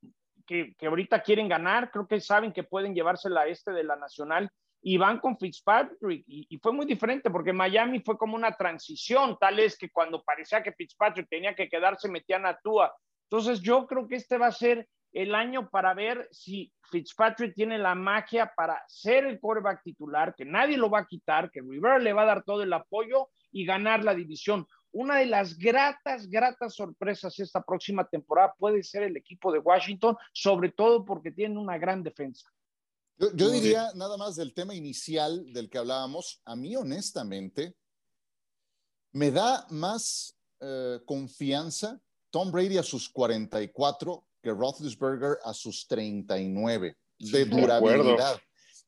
que, 0.45 0.75
que, 0.77 0.85
ahorita 0.85 1.21
quieren 1.21 1.47
ganar, 1.47 1.91
creo 1.91 2.05
que 2.05 2.19
saben 2.19 2.51
que 2.51 2.63
pueden 2.63 2.93
llevársela 2.93 3.39
a 3.39 3.47
este 3.47 3.71
de 3.71 3.85
la 3.85 3.95
Nacional. 3.95 4.49
Y 4.81 4.97
van 4.97 5.19
con 5.19 5.37
Fitzpatrick 5.37 6.25
y, 6.27 6.57
fue 6.61 6.73
muy 6.73 6.85
diferente 6.85 7.29
porque 7.29 7.53
Miami 7.53 8.01
fue 8.01 8.17
como 8.17 8.35
una 8.35 8.51
transición, 8.51 9.37
tal 9.39 9.59
es 9.59 9.77
que 9.77 9.89
cuando 9.89 10.21
parecía 10.23 10.61
que 10.61 10.73
Fitzpatrick 10.73 11.29
tenía 11.29 11.55
que 11.55 11.69
quedarse 11.69 12.09
metían 12.09 12.45
a 12.45 12.57
Tua. 12.57 12.93
Entonces 13.29 13.61
yo 13.61 13.87
creo 13.87 14.05
que 14.05 14.17
este 14.17 14.37
va 14.37 14.47
a 14.47 14.51
ser 14.51 14.85
el 15.13 15.35
año 15.35 15.69
para 15.69 15.93
ver 15.93 16.27
si 16.31 16.69
Fitzpatrick 16.91 17.55
tiene 17.55 17.77
la 17.77 17.95
magia 17.95 18.51
para 18.57 18.83
ser 18.87 19.25
el 19.25 19.39
quarterback 19.39 19.83
titular, 19.83 20.35
que 20.35 20.43
nadie 20.43 20.77
lo 20.77 20.89
va 20.89 20.99
a 20.99 21.07
quitar, 21.07 21.49
que 21.49 21.61
Rivera 21.61 21.97
le 21.97 22.11
va 22.11 22.23
a 22.23 22.33
dar 22.33 22.43
todo 22.43 22.61
el 22.61 22.73
apoyo 22.73 23.29
y 23.51 23.65
ganar 23.65 24.03
la 24.03 24.13
división 24.13 24.67
una 24.91 25.17
de 25.17 25.25
las 25.25 25.57
gratas, 25.57 26.27
gratas 26.27 26.75
sorpresas 26.75 27.39
esta 27.39 27.61
próxima 27.61 28.07
temporada 28.07 28.53
puede 28.57 28.83
ser 28.83 29.03
el 29.03 29.17
equipo 29.17 29.51
de 29.51 29.59
Washington, 29.59 30.15
sobre 30.33 30.71
todo 30.71 31.05
porque 31.05 31.31
tiene 31.31 31.59
una 31.59 31.77
gran 31.77 32.03
defensa. 32.03 32.49
Yo, 33.17 33.49
diría 33.49 33.91
nada 33.95 34.15
más 34.15 34.37
del 34.37 34.53
tema 34.53 34.73
inicial 34.73 35.51
del 35.51 35.69
que 35.69 35.77
hablábamos, 35.77 36.41
a 36.45 36.55
mí 36.55 36.75
honestamente 36.75 37.75
me 39.11 39.29
da 39.29 39.67
más 39.69 40.37
eh, 40.61 40.99
confianza 41.05 41.99
Tom 42.29 42.51
Brady 42.51 42.77
a 42.77 42.83
sus 42.83 43.09
44 43.09 44.25
que 44.41 44.51
Roethlisberger 44.51 45.37
a 45.43 45.53
sus 45.53 45.85
39 45.87 46.97
de 47.17 47.45
durabilidad 47.45 48.39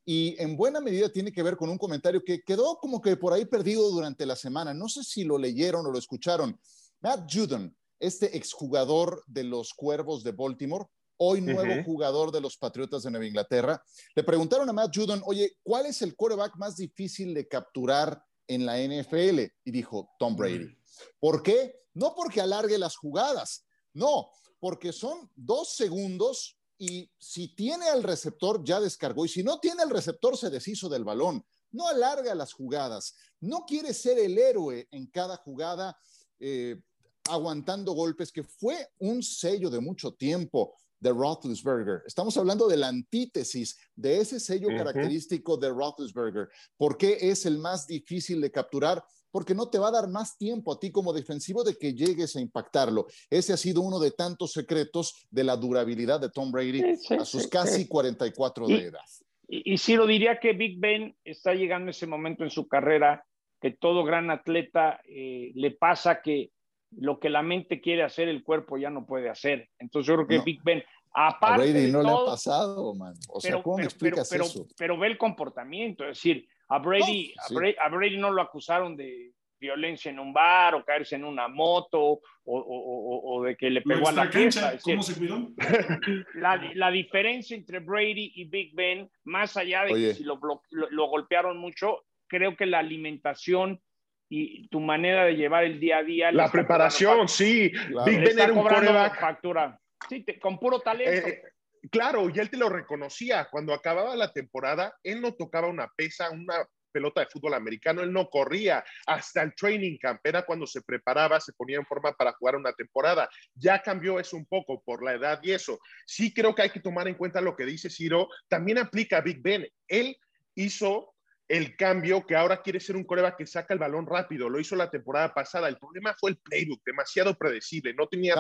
y 0.05 0.35
en 0.41 0.57
buena 0.57 0.81
medida 0.81 1.09
tiene 1.09 1.31
que 1.31 1.43
ver 1.43 1.55
con 1.55 1.69
un 1.69 1.77
comentario 1.77 2.23
que 2.23 2.41
quedó 2.41 2.77
como 2.77 3.01
que 3.01 3.15
por 3.17 3.33
ahí 3.33 3.45
perdido 3.45 3.89
durante 3.91 4.25
la 4.25 4.35
semana. 4.35 4.73
No 4.73 4.89
sé 4.89 5.03
si 5.03 5.23
lo 5.23 5.37
leyeron 5.37 5.85
o 5.85 5.91
lo 5.91 5.99
escucharon. 5.99 6.59
Matt 7.01 7.31
Judon, 7.31 7.75
este 7.99 8.35
exjugador 8.35 9.23
de 9.27 9.43
los 9.43 9.73
Cuervos 9.73 10.23
de 10.23 10.31
Baltimore, 10.31 10.85
hoy 11.17 11.39
nuevo 11.41 11.83
jugador 11.83 12.31
de 12.31 12.41
los 12.41 12.57
Patriotas 12.57 13.03
de 13.03 13.11
Nueva 13.11 13.27
Inglaterra, 13.27 13.83
le 14.15 14.23
preguntaron 14.23 14.67
a 14.69 14.73
Matt 14.73 14.95
Judon, 14.95 15.21
oye, 15.25 15.57
¿cuál 15.61 15.85
es 15.85 16.01
el 16.01 16.15
quarterback 16.15 16.55
más 16.57 16.77
difícil 16.77 17.33
de 17.35 17.47
capturar 17.47 18.23
en 18.47 18.65
la 18.65 18.79
NFL? 18.79 19.39
Y 19.63 19.71
dijo, 19.71 20.09
Tom 20.17 20.35
Brady. 20.35 20.75
¿Por 21.19 21.43
qué? 21.43 21.75
No 21.93 22.15
porque 22.15 22.41
alargue 22.41 22.77
las 22.79 22.95
jugadas, 22.95 23.67
no, 23.93 24.31
porque 24.59 24.91
son 24.91 25.29
dos 25.35 25.75
segundos 25.75 26.57
y 26.81 27.11
si 27.19 27.53
tiene 27.53 27.89
al 27.89 28.01
receptor 28.01 28.63
ya 28.63 28.79
descargó 28.79 29.23
y 29.23 29.29
si 29.29 29.43
no 29.43 29.59
tiene 29.59 29.83
el 29.83 29.91
receptor 29.91 30.35
se 30.35 30.49
deshizo 30.49 30.89
del 30.89 31.03
balón. 31.03 31.45
No 31.69 31.87
alarga 31.87 32.33
las 32.33 32.53
jugadas, 32.53 33.15
no 33.39 33.65
quiere 33.67 33.93
ser 33.93 34.17
el 34.17 34.35
héroe 34.35 34.87
en 34.89 35.05
cada 35.05 35.37
jugada 35.37 35.95
eh, 36.39 36.81
aguantando 37.29 37.93
golpes, 37.93 38.31
que 38.31 38.43
fue 38.43 38.89
un 38.97 39.21
sello 39.21 39.69
de 39.69 39.79
mucho 39.79 40.15
tiempo 40.15 40.73
de 40.99 41.11
Roethlisberger. 41.11 42.01
Estamos 42.07 42.35
hablando 42.37 42.67
de 42.67 42.77
la 42.77 42.87
antítesis 42.87 43.77
de 43.95 44.19
ese 44.19 44.39
sello 44.39 44.69
característico 44.69 45.57
de 45.57 45.69
Roethlisberger. 45.69 46.49
¿Por 46.77 46.97
qué 46.97 47.15
es 47.21 47.45
el 47.45 47.59
más 47.59 47.85
difícil 47.85 48.41
de 48.41 48.51
capturar? 48.51 49.05
Porque 49.31 49.55
no 49.55 49.69
te 49.69 49.79
va 49.79 49.87
a 49.87 49.91
dar 49.91 50.09
más 50.09 50.37
tiempo 50.37 50.73
a 50.73 50.79
ti 50.79 50.91
como 50.91 51.13
defensivo 51.13 51.63
de 51.63 51.77
que 51.77 51.93
llegues 51.93 52.35
a 52.35 52.41
impactarlo. 52.41 53.07
Ese 53.29 53.53
ha 53.53 53.57
sido 53.57 53.81
uno 53.81 53.99
de 53.99 54.11
tantos 54.11 54.51
secretos 54.51 55.27
de 55.29 55.43
la 55.43 55.55
durabilidad 55.55 56.19
de 56.19 56.29
Tom 56.29 56.51
Brady 56.51 56.81
a 57.19 57.25
sus 57.25 57.47
casi 57.47 57.87
44 57.87 58.67
de 58.67 58.85
edad. 58.85 58.99
Y, 59.47 59.77
sí 59.77 59.95
lo 59.95 60.07
diría 60.07 60.39
que 60.39 60.53
Big 60.53 60.79
Ben 60.79 61.15
está 61.25 61.53
llegando 61.53 61.87
a 61.87 61.91
ese 61.91 62.07
momento 62.07 62.43
en 62.43 62.49
su 62.49 62.67
carrera 62.67 63.25
que 63.59 63.71
todo 63.71 64.03
gran 64.03 64.31
atleta 64.31 65.01
eh, 65.05 65.51
le 65.55 65.71
pasa 65.71 66.21
que 66.21 66.51
lo 66.97 67.19
que 67.19 67.29
la 67.29 67.41
mente 67.41 67.81
quiere 67.81 68.03
hacer, 68.03 68.27
el 68.27 68.43
cuerpo 68.43 68.77
ya 68.77 68.89
no 68.89 69.05
puede 69.05 69.29
hacer. 69.29 69.69
Entonces 69.79 70.07
yo 70.07 70.15
creo 70.15 70.27
que 70.27 70.39
Big 70.39 70.61
Ben, 70.63 70.83
aparte 71.13 71.53
a 71.53 71.57
Brady 71.57 71.91
no 71.91 72.01
le 72.01 72.09
ha 72.09 72.25
pasado, 72.25 72.93
man. 72.95 73.13
O 73.29 73.39
sea, 73.39 73.61
¿cómo 73.61 73.79
explicas 73.79 74.31
eso? 74.31 74.67
Pero, 74.77 74.97
ve 74.97 75.07
el 75.07 75.17
comportamiento, 75.17 76.03
es 76.03 76.17
decir, 76.17 76.47
a 76.71 76.79
Brady, 76.79 77.33
a 77.79 77.89
Brady, 77.89 78.17
no 78.17 78.31
lo 78.31 78.41
acusaron 78.41 78.95
de 78.95 79.33
violencia 79.59 80.09
en 80.09 80.19
un 80.19 80.31
bar 80.31 80.73
o 80.73 80.85
caerse 80.85 81.15
en 81.17 81.25
una 81.25 81.49
moto 81.49 82.21
o, 82.45 83.43
de 83.45 83.57
que 83.57 83.69
le 83.69 83.81
pegó 83.81 84.07
a 84.07 84.13
la 84.13 84.29
pieza. 84.29 84.73
¿Cómo 84.81 85.03
se 85.03 85.15
cuidó? 85.15 85.49
La, 86.33 86.89
diferencia 86.89 87.57
entre 87.57 87.79
Brady 87.79 88.31
y 88.35 88.45
Big 88.45 88.73
Ben, 88.73 89.09
más 89.25 89.57
allá 89.57 89.83
de 89.83 89.93
que 89.93 90.13
si 90.13 90.23
lo, 90.23 90.39
lo, 90.69 91.05
golpearon 91.07 91.57
mucho, 91.57 92.05
creo 92.27 92.55
que 92.55 92.65
la 92.65 92.79
alimentación 92.79 93.81
y 94.29 94.69
tu 94.69 94.79
manera 94.79 95.25
de 95.25 95.35
llevar 95.35 95.65
el 95.65 95.77
día 95.77 95.97
a 95.97 96.03
día. 96.03 96.31
La 96.31 96.49
preparación, 96.49 97.27
sí. 97.27 97.69
Big 98.05 98.19
Ben 98.21 98.39
era 98.39 98.53
un 98.53 98.63
coreback. 98.63 99.19
Factura. 99.19 99.77
Sí, 100.07 100.25
con 100.41 100.57
puro 100.57 100.79
talento. 100.79 101.27
Eh, 101.27 101.43
claro, 101.89 102.29
y 102.29 102.39
él 102.39 102.49
te 102.49 102.57
lo 102.57 102.69
reconocía. 102.69 103.47
Cuando 103.49 103.73
acababa 103.73 104.15
la 104.15 104.31
temporada, 104.31 104.93
él 105.03 105.21
no 105.21 105.33
tocaba 105.33 105.67
una 105.67 105.87
pesa, 105.95 106.29
una 106.29 106.65
pelota 106.91 107.21
de 107.21 107.27
fútbol 107.27 107.53
americano, 107.53 108.01
él 108.01 108.11
no 108.11 108.29
corría 108.29 108.83
hasta 109.07 109.41
el 109.41 109.55
training 109.55 109.97
camp, 109.97 110.19
era 110.23 110.45
cuando 110.45 110.67
se 110.67 110.81
preparaba, 110.81 111.39
se 111.39 111.53
ponía 111.53 111.77
en 111.77 111.85
forma 111.85 112.11
para 112.13 112.33
jugar 112.33 112.55
una 112.55 112.73
temporada. 112.73 113.29
Ya 113.55 113.81
cambió 113.81 114.19
eso 114.19 114.37
un 114.37 114.45
poco 114.45 114.81
por 114.83 115.03
la 115.03 115.13
edad 115.13 115.39
y 115.41 115.51
eso. 115.51 115.79
Sí 116.05 116.33
creo 116.33 116.53
que 116.53 116.63
hay 116.63 116.69
que 116.69 116.81
tomar 116.81 117.07
en 117.07 117.15
cuenta 117.15 117.41
lo 117.41 117.55
que 117.55 117.65
dice 117.65 117.89
Ciro, 117.89 118.27
también 118.47 118.77
aplica 118.77 119.17
a 119.17 119.21
Big 119.21 119.41
Ben. 119.41 119.67
Él 119.87 120.17
hizo 120.55 121.10
el 121.51 121.75
cambio 121.75 122.25
que 122.25 122.37
ahora 122.37 122.61
quiere 122.61 122.79
ser 122.79 122.95
un 122.95 123.03
coreback 123.03 123.35
que 123.35 123.45
saca 123.45 123.73
el 123.73 123.79
balón 123.79 124.07
rápido. 124.07 124.47
Lo 124.47 124.57
hizo 124.57 124.73
la 124.77 124.89
temporada 124.89 125.33
pasada. 125.33 125.67
El 125.67 125.77
problema 125.77 126.15
fue 126.17 126.31
el 126.31 126.37
playbook, 126.37 126.81
demasiado 126.85 127.37
predecible. 127.37 127.93
No 127.93 128.07
tenía 128.07 128.35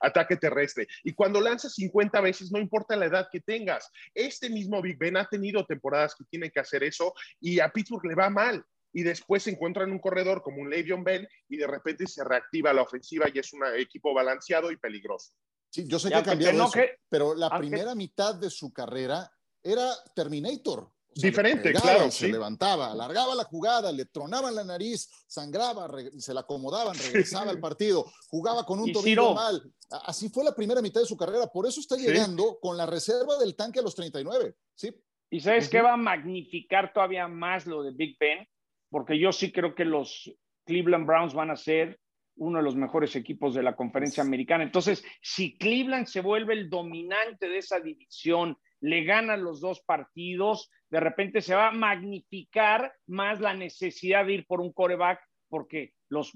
ataque, 0.00 0.36
terrestre. 0.36 0.88
Y 1.04 1.14
cuando 1.14 1.40
lanzas 1.40 1.74
50 1.74 2.20
veces, 2.20 2.50
no 2.50 2.58
importa 2.58 2.96
la 2.96 3.06
edad 3.06 3.28
que 3.30 3.38
tengas. 3.38 3.88
Este 4.12 4.50
mismo 4.50 4.82
Big 4.82 4.98
Ben 4.98 5.16
ha 5.18 5.28
tenido 5.28 5.64
temporadas 5.64 6.16
que 6.16 6.24
tiene 6.24 6.50
que 6.50 6.58
hacer 6.58 6.82
eso 6.82 7.14
y 7.38 7.60
a 7.60 7.68
Pittsburgh 7.68 8.06
le 8.06 8.16
va 8.16 8.28
mal. 8.28 8.64
Y 8.92 9.04
después 9.04 9.44
se 9.44 9.50
encuentra 9.50 9.84
en 9.84 9.92
un 9.92 10.00
corredor 10.00 10.42
como 10.42 10.62
un 10.62 10.68
Le'Veon 10.68 11.04
Bell 11.04 11.28
y 11.48 11.58
de 11.58 11.68
repente 11.68 12.08
se 12.08 12.24
reactiva 12.24 12.72
la 12.72 12.82
ofensiva 12.82 13.26
y 13.32 13.38
es 13.38 13.52
un 13.52 13.60
equipo 13.76 14.12
balanceado 14.12 14.72
y 14.72 14.76
peligroso. 14.78 15.32
Sí, 15.70 15.86
yo 15.86 16.00
sé 16.00 16.08
que 16.08 16.16
ha 16.16 16.24
cambiado 16.24 16.68
pero 17.08 17.36
la 17.36 17.56
primera 17.56 17.94
mitad 17.94 18.34
de 18.34 18.50
su 18.50 18.72
carrera 18.72 19.30
era 19.62 19.88
Terminator 20.16 20.90
Diferente, 21.14 21.72
claro. 21.72 22.10
Se 22.10 22.28
levantaba, 22.28 22.92
alargaba 22.92 23.34
la 23.34 23.44
jugada, 23.44 23.92
le 23.92 24.06
tronaban 24.06 24.54
la 24.54 24.64
nariz, 24.64 25.08
sangraba, 25.26 25.90
se 26.18 26.32
la 26.32 26.40
acomodaban, 26.40 26.96
regresaba 26.96 27.50
al 27.50 27.60
partido, 27.60 28.10
jugaba 28.28 28.64
con 28.64 28.80
un 28.80 28.92
tobillo 28.92 29.34
mal. 29.34 29.62
Así 30.04 30.28
fue 30.28 30.44
la 30.44 30.54
primera 30.54 30.80
mitad 30.80 31.00
de 31.00 31.06
su 31.06 31.16
carrera. 31.16 31.46
Por 31.46 31.66
eso 31.66 31.80
está 31.80 31.96
llegando 31.96 32.58
con 32.60 32.76
la 32.76 32.86
reserva 32.86 33.36
del 33.38 33.54
tanque 33.54 33.80
a 33.80 33.82
los 33.82 33.94
39. 33.94 34.54
¿sí? 34.74 34.94
¿Y 35.30 35.40
sabes 35.40 35.68
qué 35.68 35.80
va 35.80 35.94
a 35.94 35.98
magnificar 35.98 36.92
todavía 36.92 37.28
más 37.28 37.66
lo 37.66 37.82
de 37.82 37.90
Big 37.92 38.16
Ben? 38.18 38.46
Porque 38.90 39.18
yo 39.18 39.32
sí 39.32 39.52
creo 39.52 39.74
que 39.74 39.84
los 39.84 40.30
Cleveland 40.64 41.06
Browns 41.06 41.34
van 41.34 41.50
a 41.50 41.56
ser 41.56 41.98
uno 42.36 42.58
de 42.58 42.64
los 42.64 42.76
mejores 42.76 43.14
equipos 43.16 43.54
de 43.54 43.62
la 43.62 43.76
conferencia 43.76 44.22
americana. 44.22 44.64
Entonces, 44.64 45.04
si 45.20 45.56
Cleveland 45.56 46.06
se 46.06 46.20
vuelve 46.20 46.54
el 46.54 46.70
dominante 46.70 47.48
de 47.48 47.58
esa 47.58 47.80
división, 47.80 48.56
le 48.82 49.04
ganan 49.04 49.44
los 49.44 49.60
dos 49.60 49.80
partidos, 49.80 50.70
de 50.90 51.00
repente 51.00 51.40
se 51.40 51.54
va 51.54 51.68
a 51.68 51.72
magnificar 51.72 52.92
más 53.06 53.40
la 53.40 53.54
necesidad 53.54 54.26
de 54.26 54.34
ir 54.34 54.46
por 54.46 54.60
un 54.60 54.72
coreback 54.72 55.20
porque 55.48 55.94
los, 56.08 56.32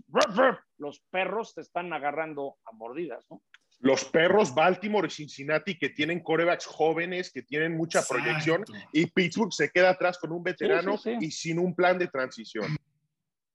los 0.79 1.01
perros 1.11 1.55
te 1.55 1.63
están 1.63 1.93
agarrando 1.93 2.57
a 2.65 2.73
mordidas, 2.73 3.27
¿no? 3.31 3.43
Los 3.81 4.05
perros 4.05 4.55
Baltimore 4.55 5.07
y 5.07 5.11
Cincinnati 5.11 5.79
que 5.79 5.91
tienen 5.91 6.21
corebacks 6.21 6.65
jóvenes, 6.65 7.31
que 7.31 7.43
tienen 7.43 7.77
mucha 7.77 8.03
proyección, 8.03 8.65
y 8.93 9.07
Pittsburgh 9.07 9.53
se 9.53 9.71
queda 9.71 9.91
atrás 9.91 10.19
con 10.19 10.33
un 10.33 10.43
veterano 10.43 10.97
y 11.21 11.31
sin 11.31 11.59
un 11.59 11.75
plan 11.75 11.99
de 11.99 12.09
transición. 12.09 12.75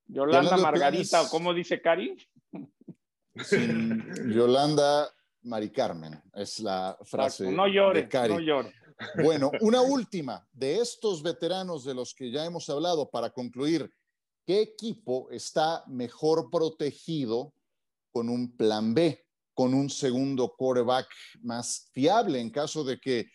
Yolanda 0.05 0.57
Margarita, 0.57 1.23
cómo 1.29 1.53
dice 1.53 1.81
Cari? 1.81 2.15
Yolanda 4.27 5.09
Mari 5.43 5.71
Carmen, 5.71 6.21
es 6.33 6.59
la 6.59 6.97
frase. 7.03 7.51
No 7.51 7.67
llore, 7.67 8.07
no 8.29 8.39
llore. 8.39 8.73
Bueno, 9.21 9.51
una 9.61 9.81
última 9.81 10.47
de 10.51 10.79
estos 10.79 11.21
veteranos 11.21 11.83
de 11.83 11.93
los 11.93 12.13
que 12.13 12.31
ya 12.31 12.45
hemos 12.45 12.69
hablado 12.69 13.09
para 13.09 13.29
concluir. 13.29 13.91
¿Qué 14.45 14.61
equipo 14.61 15.29
está 15.29 15.83
mejor 15.87 16.49
protegido 16.49 17.53
con 18.11 18.29
un 18.29 18.55
plan 18.57 18.93
B, 18.93 19.25
con 19.53 19.73
un 19.73 19.89
segundo 19.89 20.55
quarterback 20.57 21.07
más 21.41 21.89
fiable 21.93 22.39
en 22.39 22.49
caso 22.49 22.83
de 22.83 22.99
que, 22.99 23.29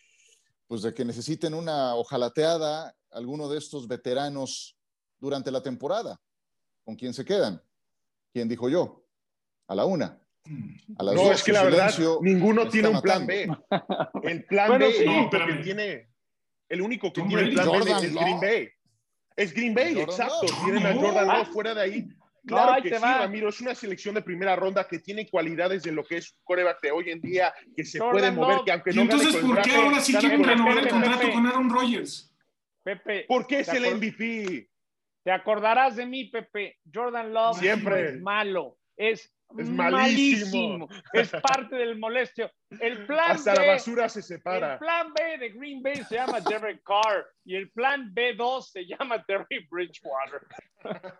pues 0.67 0.81
de 0.81 0.93
que 0.93 1.05
necesiten 1.05 1.53
una 1.53 1.95
ojalateada 1.95 2.95
alguno 3.11 3.47
de 3.47 3.57
estos 3.57 3.87
veteranos 3.87 4.77
durante 5.17 5.49
la 5.51 5.63
temporada? 5.63 6.19
¿Con 6.83 6.95
quién 6.95 7.13
se 7.13 7.25
quedan? 7.25 7.61
¿Quién 8.33 8.47
dijo 8.47 8.69
yo? 8.69 9.05
A 9.67 9.75
la 9.75 9.85
una 9.85 10.26
no, 10.87 11.31
es 11.31 11.43
que 11.43 11.51
la 11.51 11.63
verdad, 11.63 11.93
ninguno 12.21 12.67
tiene 12.67 12.89
un 12.89 13.01
plan 13.01 13.25
B. 13.25 13.47
El 14.23 14.45
plan 14.45 14.79
B 14.79 15.05
no, 15.05 15.61
tiene, 15.61 16.09
el 16.69 16.81
único 16.81 17.11
que 17.11 17.21
tiene 17.21 17.43
el 17.43 17.53
plan 17.53 17.69
B 17.71 17.91
es 17.91 18.13
Green 18.13 18.39
Bay. 18.39 18.69
Es 19.35 19.53
Green 19.53 19.73
Bay, 19.73 19.99
exacto. 19.99 20.47
Tienen 20.63 20.85
a 20.85 20.93
Jordan 20.93 21.27
Love 21.27 21.47
fuera 21.49 21.73
de 21.73 21.81
ahí. 21.81 22.07
Claro 22.47 22.81
que 22.81 22.95
sí, 22.95 23.03
Ramiro, 23.03 23.49
es 23.49 23.59
una 23.59 23.75
selección 23.75 24.15
de 24.15 24.21
primera 24.21 24.55
ronda 24.55 24.87
que 24.87 24.99
tiene 24.99 25.29
cualidades 25.29 25.83
de 25.83 25.91
lo 25.91 26.03
que 26.05 26.17
es 26.17 26.31
un 26.31 26.39
coreback 26.45 26.81
de 26.81 26.91
hoy 26.91 27.09
en 27.09 27.19
día, 27.19 27.53
que 27.75 27.83
se 27.83 27.99
puede 27.99 28.31
mover, 28.31 28.59
que 28.65 28.71
aunque 28.71 28.93
no 28.93 29.01
entonces, 29.01 29.35
¿por 29.35 29.61
qué 29.61 29.75
ahora 29.75 29.99
sí 29.99 30.13
quieren 30.13 30.43
renovar 30.43 30.77
el 30.77 30.87
contrato 30.87 31.31
con 31.31 31.45
Aaron 31.45 31.69
Rodgers? 31.69 32.33
Pepe. 32.83 33.25
Porque 33.27 33.59
es 33.59 33.67
el 33.67 33.95
MVP. 33.95 34.69
Te 35.23 35.31
acordarás 35.31 35.97
de 35.97 36.05
mí, 36.05 36.25
Pepe. 36.25 36.77
Jordan 36.91 37.33
Love 37.33 37.59
Siempre. 37.59 38.09
es 38.09 38.21
malo. 38.21 38.77
Es 38.95 39.33
es 39.55 39.69
malísimo. 39.69 40.87
Es 41.13 41.29
parte 41.29 41.75
del 41.75 41.97
molestio. 41.97 42.51
El 42.69 43.05
plan 43.05 43.31
Hasta 43.31 43.55
la 43.55 43.67
basura 43.67 44.09
se 44.09 44.21
separa. 44.21 44.73
El 44.73 44.79
plan 44.79 45.13
B 45.13 45.37
de 45.37 45.49
Green 45.49 45.81
Bay 45.81 46.03
se 46.03 46.15
llama 46.15 46.41
Derek 46.41 46.83
Carr 46.83 47.25
y 47.45 47.55
el 47.55 47.71
plan 47.71 48.13
B2 48.13 48.63
se 48.63 48.85
llama 48.85 49.23
Terry 49.23 49.65
Bridgewater. 49.69 50.41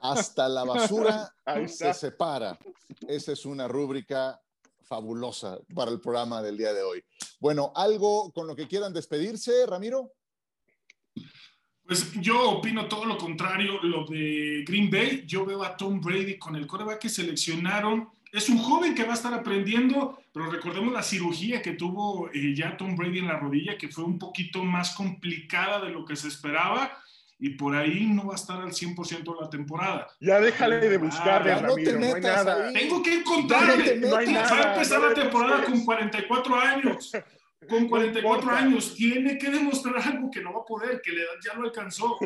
Hasta 0.01 0.49
la 0.49 0.63
basura 0.65 1.33
se 1.67 1.93
separa. 1.93 2.57
Esa 3.07 3.31
es 3.31 3.45
una 3.45 3.67
rúbrica 3.67 4.39
fabulosa 4.83 5.59
para 5.73 5.91
el 5.91 5.99
programa 5.99 6.41
del 6.41 6.57
día 6.57 6.73
de 6.73 6.81
hoy. 6.81 7.03
Bueno, 7.39 7.71
¿algo 7.75 8.31
con 8.31 8.47
lo 8.47 8.55
que 8.55 8.67
quieran 8.67 8.93
despedirse, 8.93 9.65
Ramiro? 9.65 10.11
Pues 11.85 12.11
yo 12.19 12.51
opino 12.51 12.87
todo 12.89 13.05
lo 13.05 13.17
contrario, 13.17 13.79
lo 13.81 14.05
de 14.05 14.65
Green 14.67 14.89
Bay. 14.89 15.23
Yo 15.25 15.45
veo 15.45 15.63
a 15.63 15.77
Tom 15.77 16.01
Brady 16.01 16.37
con 16.37 16.55
el 16.57 16.67
coreback 16.67 16.99
que 16.99 17.09
seleccionaron 17.09 18.09
es 18.31 18.49
un 18.49 18.57
joven 18.57 18.95
que 18.95 19.03
va 19.03 19.11
a 19.11 19.15
estar 19.15 19.33
aprendiendo, 19.33 20.19
pero 20.33 20.51
recordemos 20.51 20.93
la 20.93 21.03
cirugía 21.03 21.61
que 21.61 21.73
tuvo 21.73 22.29
eh, 22.33 22.53
ya 22.55 22.77
Tom 22.77 22.95
Brady 22.95 23.19
en 23.19 23.27
la 23.27 23.37
rodilla, 23.37 23.77
que 23.77 23.89
fue 23.89 24.03
un 24.03 24.19
poquito 24.19 24.63
más 24.63 24.95
complicada 24.95 25.83
de 25.83 25.89
lo 25.89 26.05
que 26.05 26.15
se 26.15 26.27
esperaba 26.27 26.91
y 27.39 27.51
por 27.51 27.75
ahí 27.75 28.05
no 28.05 28.27
va 28.27 28.33
a 28.33 28.35
estar 28.35 28.59
al 28.59 28.71
100% 28.71 29.23
de 29.23 29.41
la 29.41 29.49
temporada. 29.49 30.07
Ya 30.19 30.39
déjale 30.39 30.79
de 30.79 30.97
buscarle, 30.97 31.51
ah, 31.51 31.59
Ramiro, 31.59 31.99
no, 31.99 32.15
hay 32.15 32.21
nada. 32.21 32.73
Tengo 32.73 33.01
que 33.03 33.13
encontrarle. 33.15 33.99
va 34.09 34.19
a 34.19 34.73
empezar 34.73 35.01
la 35.01 35.13
temporada 35.13 35.63
con 35.63 35.85
44 35.85 36.55
años. 36.55 37.11
Con 37.67 37.87
44 37.87 38.51
años 38.51 38.95
tiene 38.95 39.37
que 39.37 39.49
demostrar 39.49 39.97
algo 39.97 40.31
que 40.31 40.41
no 40.41 40.53
va 40.53 40.61
a 40.61 40.65
poder, 40.65 41.01
que 41.01 41.11
ya 41.43 41.53
lo 41.55 41.65
alcanzó. 41.65 42.17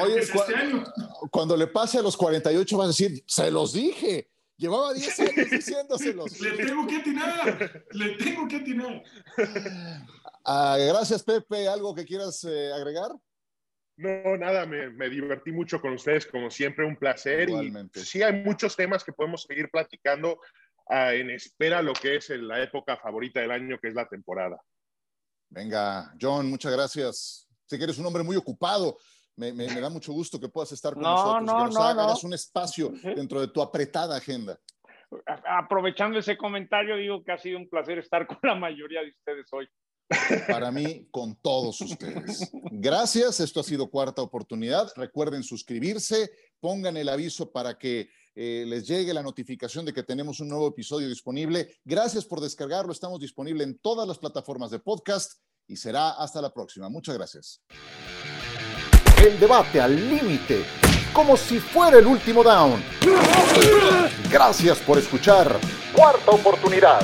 Oye, 0.00 0.20
este 0.20 0.54
año. 0.54 0.84
cuando 1.30 1.56
le 1.56 1.66
pase 1.66 1.98
a 1.98 2.02
los 2.02 2.16
48 2.16 2.78
va 2.78 2.84
a 2.84 2.88
decir, 2.88 3.22
se 3.26 3.50
los 3.50 3.72
dije. 3.72 4.30
Llevaba 4.56 4.94
10 4.94 5.20
años 5.20 5.50
diciéndoselos. 5.50 6.40
Le 6.40 6.64
tengo 6.64 6.86
que 6.86 6.96
atinar, 6.96 7.84
le 7.92 8.08
tengo 8.16 8.48
que 8.48 8.56
atinar. 8.56 9.02
Ah, 10.44 10.76
gracias, 10.78 11.22
Pepe. 11.22 11.68
¿Algo 11.68 11.94
que 11.94 12.04
quieras 12.04 12.44
eh, 12.44 12.72
agregar? 12.72 13.10
No, 13.98 14.36
nada, 14.36 14.66
me, 14.66 15.08
divertí 15.08 15.52
mucho 15.52 15.80
con 15.80 15.94
ustedes, 15.94 16.26
como 16.26 16.50
siempre, 16.50 16.84
un 16.84 16.96
placer. 16.96 17.48
Igualmente. 17.48 18.00
Y 18.00 18.04
sí, 18.04 18.22
hay 18.22 18.34
muchos 18.44 18.76
temas 18.76 19.02
que 19.02 19.12
podemos 19.12 19.42
seguir 19.42 19.70
platicando 19.70 20.38
ah, 20.88 21.14
en 21.14 21.30
espera 21.30 21.82
lo 21.82 21.94
que 21.94 22.16
es 22.16 22.28
la 22.30 22.62
época 22.62 22.96
favorita 22.96 23.40
del 23.40 23.50
año, 23.50 23.78
que 23.80 23.88
es 23.88 23.94
la 23.94 24.06
temporada. 24.06 24.62
Venga, 25.48 26.14
John, 26.20 26.48
muchas 26.50 26.72
gracias. 26.72 27.48
Sé 27.66 27.78
que 27.78 27.84
eres 27.84 27.98
un 27.98 28.06
hombre 28.06 28.22
muy 28.22 28.36
ocupado 28.36 28.98
me, 29.36 29.52
da 29.52 29.90
mucho 29.90 30.12
gusto 30.12 30.40
que 30.40 30.48
puedas 30.48 30.72
estar 30.72 30.94
con 30.94 31.02
nosotros, 31.02 31.44
no, 31.44 31.58
que 31.58 31.64
nos 31.66 31.76
hagas 31.76 32.24
un 32.24 32.34
espacio 32.34 32.92
dentro 33.02 33.40
de 33.40 33.48
tu 33.48 33.60
apretada 33.60 34.16
agenda. 34.16 34.58
Aprovechando 35.46 36.18
ese 36.18 36.36
comentario, 36.36 36.96
digo 36.96 37.22
que 37.22 37.32
ha 37.32 37.38
sido 37.38 37.58
un 37.58 37.68
placer 37.68 37.98
estar 37.98 38.26
con 38.26 38.38
la 38.42 38.54
mayoría 38.54 39.02
de 39.02 39.10
ustedes 39.10 39.46
hoy. 39.52 39.68
para 40.48 40.70
mí 40.70 41.08
con 41.10 41.36
todos 41.36 41.80
ustedes. 41.80 42.50
Gracias, 42.70 43.40
esto 43.40 43.60
ha 43.60 43.64
sido 43.64 43.90
cuarta 43.90 44.22
oportunidad. 44.22 44.88
Recuerden 44.96 45.42
suscribirse, 45.42 46.30
pongan 46.60 46.96
el 46.96 47.08
aviso 47.08 47.50
para 47.50 47.76
que 47.76 48.08
eh, 48.34 48.64
les 48.66 48.86
llegue 48.86 49.14
la 49.14 49.22
notificación 49.22 49.84
de 49.84 49.92
que 49.92 50.02
tenemos 50.02 50.40
un 50.40 50.48
nuevo 50.48 50.68
episodio 50.68 51.08
disponible. 51.08 51.76
Gracias 51.84 52.24
por 52.24 52.40
descargarlo, 52.40 52.92
estamos 52.92 53.18
disponibles 53.18 53.66
en 53.66 53.78
todas 53.78 54.06
las 54.06 54.18
plataformas 54.18 54.70
de 54.70 54.78
podcast 54.78 55.40
y 55.66 55.76
será 55.76 56.10
hasta 56.10 56.40
la 56.40 56.52
próxima. 56.52 56.88
Muchas 56.88 57.16
gracias. 57.16 57.62
El 59.22 59.40
debate 59.40 59.80
al 59.80 59.96
límite, 59.96 60.64
como 61.12 61.36
si 61.36 61.58
fuera 61.58 61.98
el 61.98 62.06
último 62.06 62.44
down. 62.44 62.82
Gracias 64.30 64.78
por 64.78 64.98
escuchar. 64.98 65.56
Cuarta 65.94 66.30
oportunidad. 66.32 67.00